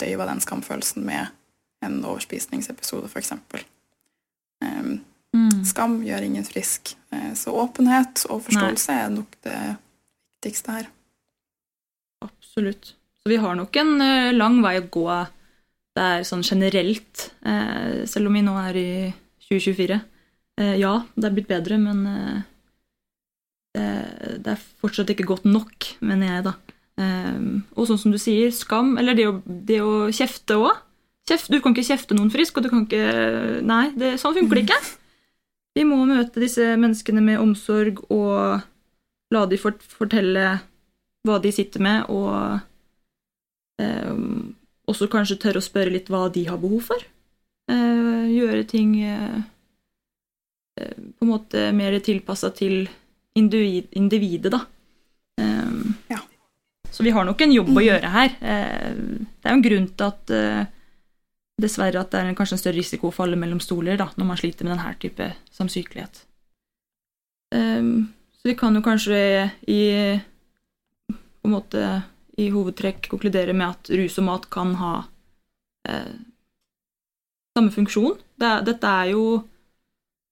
døyver 0.00 0.28
den 0.28 0.42
skamfølelsen 0.44 1.04
med 1.06 1.32
en 1.84 2.00
overspisningsepisode, 2.04 3.08
f.eks. 3.12 3.32
Eh, 4.64 4.92
mm. 5.36 5.64
Skam 5.68 6.00
gjør 6.04 6.26
ingen 6.26 6.44
frisk. 6.44 6.96
Eh, 7.12 7.32
så 7.38 7.54
åpenhet 7.54 8.26
og 8.30 8.44
forståelse 8.48 8.92
Nei. 8.92 9.00
er 9.02 9.16
nok 9.16 9.40
det 9.46 9.60
viktigste 10.46 10.78
her. 10.78 10.92
Absolutt. 12.24 12.94
Så 13.22 13.30
vi 13.30 13.36
har 13.36 13.56
nok 13.58 13.76
en 13.76 13.96
uh, 14.00 14.32
lang 14.32 14.60
vei 14.64 14.78
å 14.80 14.86
gå 14.88 15.06
der 15.96 16.26
sånn 16.28 16.44
generelt, 16.46 17.30
uh, 17.46 18.04
selv 18.08 18.30
om 18.30 18.36
vi 18.36 18.44
nå 18.44 18.56
er 18.60 18.80
i 18.80 18.90
2024. 19.48 20.02
ja, 20.56 20.90
det 21.14 21.26
er 21.28 21.34
blitt 21.36 21.50
bedre, 21.50 21.76
men 21.76 21.98
det, 23.76 23.82
det 24.40 24.54
er 24.54 24.62
fortsatt 24.80 25.10
ikke 25.12 25.26
godt 25.28 25.44
nok, 25.44 25.84
mener 26.00 26.30
jeg, 26.30 26.44
da. 26.46 26.54
Og 27.76 27.90
sånn 27.90 28.00
som 28.00 28.14
du 28.14 28.16
sier, 28.18 28.48
skam, 28.56 28.94
eller 28.96 29.14
det 29.14 29.26
å, 29.28 29.34
det 29.44 29.82
å 29.84 30.08
kjefte 30.16 30.56
òg. 30.56 30.80
Du 31.26 31.58
kan 31.60 31.76
ikke 31.76 31.84
kjefte 31.90 32.16
noen 32.16 32.32
frisk, 32.32 32.56
og 32.56 32.64
du 32.64 32.70
kan 32.72 32.86
ikke 32.86 33.60
Nei, 33.68 33.90
det, 34.00 34.14
sånn 34.22 34.34
funker 34.38 34.62
det 34.62 34.64
ikke. 34.64 34.80
Vi 35.76 35.84
må 35.84 35.98
møte 36.08 36.40
disse 36.40 36.72
menneskene 36.80 37.20
med 37.20 37.42
omsorg 37.42 38.00
og 38.08 38.62
la 39.34 39.42
de 39.50 39.58
fort, 39.60 39.82
fortelle 39.84 40.54
hva 41.26 41.40
de 41.42 41.50
sitter 41.52 41.82
med, 41.82 42.06
og 42.08 42.62
um, 43.82 44.54
også 44.86 45.08
kanskje 45.10 45.38
tørre 45.42 45.62
å 45.62 45.66
spørre 45.66 45.92
litt 45.94 46.10
hva 46.12 46.26
de 46.32 46.46
har 46.48 46.60
behov 46.62 46.88
for. 46.92 47.02
Eh, 47.70 48.24
gjøre 48.30 48.62
ting 48.70 48.94
eh, 49.02 49.40
på 50.76 51.26
en 51.26 51.32
måte 51.32 51.70
mer 51.74 51.96
tilpassa 52.04 52.52
til 52.54 52.86
individ, 53.36 53.90
individet, 53.96 54.52
da. 54.52 54.62
Um, 55.40 55.94
ja. 56.08 56.20
Så 56.90 57.04
vi 57.04 57.12
har 57.12 57.26
nok 57.28 57.40
en 57.44 57.52
jobb 57.52 57.72
å 57.74 57.76
mm. 57.76 57.84
gjøre 57.84 58.12
her. 58.14 58.36
Eh, 58.40 58.92
det 58.96 59.48
er 59.48 59.52
jo 59.52 59.58
en 59.58 59.66
grunn 59.66 59.88
til 59.92 60.06
at 60.06 60.32
eh, 60.32 60.62
dessverre 61.60 62.00
at 62.00 62.12
det 62.12 62.22
er 62.22 62.36
kanskje 62.36 62.56
en 62.56 62.62
større 62.62 62.78
risiko 62.78 63.10
å 63.10 63.16
falle 63.16 63.38
mellom 63.40 63.60
stoler 63.64 63.98
da, 64.00 64.10
når 64.16 64.28
man 64.30 64.40
sliter 64.40 64.66
med 64.66 64.76
denne 64.76 64.94
type 65.00 65.28
samsykelighet. 65.56 66.22
Ehm, 67.56 68.08
så 68.36 68.50
vi 68.50 68.56
kan 68.58 68.76
jo 68.76 68.82
kanskje 68.84 69.20
i 69.72 69.82
på 71.06 71.48
en 71.48 71.54
måte 71.54 71.82
i 72.36 72.50
hovedtrekk 72.52 73.10
konkludere 73.12 73.54
med 73.56 73.74
at 73.74 73.92
rus 73.96 74.18
og 74.20 74.26
mat 74.28 74.48
kan 74.52 74.74
ha 74.80 74.94
eh, 75.88 76.16
samme 77.56 77.72
funksjon. 77.72 78.18
Det, 78.36 78.52
dette 78.68 78.92
er 79.02 79.14
jo 79.14 79.24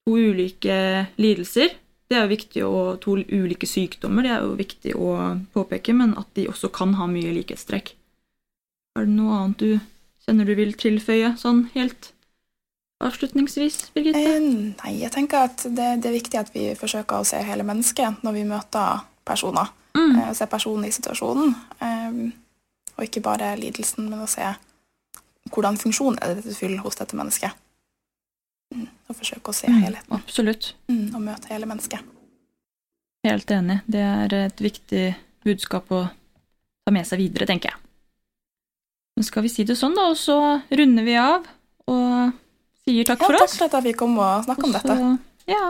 to 0.05 0.19
ulike 0.21 0.77
lidelser 1.17 1.73
det 2.11 2.17
er 2.19 2.27
jo 2.27 2.33
viktig 2.35 2.65
å, 2.67 2.81
To 3.03 3.17
ulike 3.19 3.69
sykdommer 3.69 4.27
det 4.27 4.33
er 4.35 4.45
jo 4.45 4.57
viktig 4.59 4.95
å 4.95 5.13
påpeke, 5.55 5.95
men 5.97 6.15
at 6.21 6.29
de 6.37 6.49
også 6.51 6.71
kan 6.75 6.95
ha 6.99 7.09
mye 7.11 7.33
likhetstrekk. 7.39 7.95
Er 8.95 9.09
det 9.09 9.15
noe 9.17 9.39
annet 9.41 9.63
du 9.63 9.71
kjenner 10.25 10.49
du 10.49 10.55
vil 10.57 10.77
tilføye 10.79 11.35
sånn 11.41 11.67
helt 11.75 12.13
avslutningsvis, 13.05 13.91
Birgitte? 13.97 14.21
Eh, 14.21 14.47
nei, 14.79 14.93
jeg 15.01 15.13
tenker 15.17 15.49
at 15.49 15.65
det, 15.67 15.89
det, 16.05 16.11
er 16.11 16.17
viktig 16.17 16.41
at 16.41 16.53
vi 16.55 16.69
forsøker 16.79 17.21
å 17.21 17.27
se 17.29 17.41
hele 17.45 17.67
mennesket 17.67 18.23
når 18.25 18.39
vi 18.39 18.47
møter 18.49 19.03
personer. 19.25 19.73
Mm. 19.97 20.17
Eh, 20.19 20.33
se 20.37 20.47
personen 20.51 20.89
i 20.89 20.95
situasjonen. 20.95 21.55
Eh, 21.81 22.23
og 22.95 23.05
ikke 23.07 23.25
bare 23.25 23.55
lidelsen, 23.59 24.09
men 24.11 24.23
å 24.23 24.31
se 24.31 24.47
hvordan 25.53 25.77
funksjon 25.79 26.19
er 26.23 26.37
det 26.39 26.47
til 26.47 26.57
fyll 26.57 26.77
hos 26.85 26.99
dette 27.01 27.17
mennesket. 27.19 27.57
Mm, 28.75 28.89
og 29.09 29.17
forsøke 29.19 29.53
å 29.53 29.57
se 29.57 29.71
mm, 29.71 29.81
helheten. 29.85 30.17
Absolutt. 30.17 30.73
Mm, 30.91 31.09
og 31.15 31.25
møte 31.27 31.51
hele 31.53 31.69
mennesket. 31.69 32.13
Helt 33.25 33.51
enig. 33.55 33.81
Det 33.87 34.03
er 34.05 34.37
et 34.45 34.63
viktig 34.63 35.05
budskap 35.45 35.91
å 35.93 36.05
ta 36.85 36.93
med 36.95 37.07
seg 37.09 37.21
videre, 37.23 37.49
tenker 37.49 37.73
jeg. 37.73 37.81
Men 39.15 39.27
skal 39.27 39.45
vi 39.47 39.53
si 39.53 39.67
det 39.67 39.77
sånn, 39.79 39.95
da, 39.97 40.09
og 40.11 40.19
så 40.19 40.39
runder 40.75 41.07
vi 41.07 41.15
av 41.21 41.45
og 41.91 42.35
sier 42.83 43.07
takk 43.07 43.23
ja, 43.23 43.29
for 43.29 43.39
oss. 43.39 43.55
Takk 43.55 43.61
for 43.61 43.79
at 43.79 43.87
vi 43.87 43.95
kom 43.97 44.17
og 44.19 44.47
snakket 44.47 44.67
om 44.69 44.75
dette. 44.75 44.97
Ja. 45.51 45.67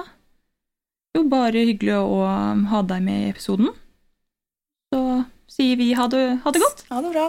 Jo, 1.14 1.22
bare 1.30 1.62
hyggelig 1.68 1.94
å 1.94 2.24
ha 2.72 2.82
deg 2.90 3.04
med 3.06 3.20
i 3.22 3.30
episoden. 3.30 3.70
Så 4.90 5.00
sier 5.46 5.78
vi 5.78 5.92
ha 5.94 6.08
det, 6.10 6.24
ha 6.42 6.50
det 6.50 6.62
godt. 6.64 6.86
Ha 6.90 7.02
det 7.04 7.12
bra. 7.14 7.28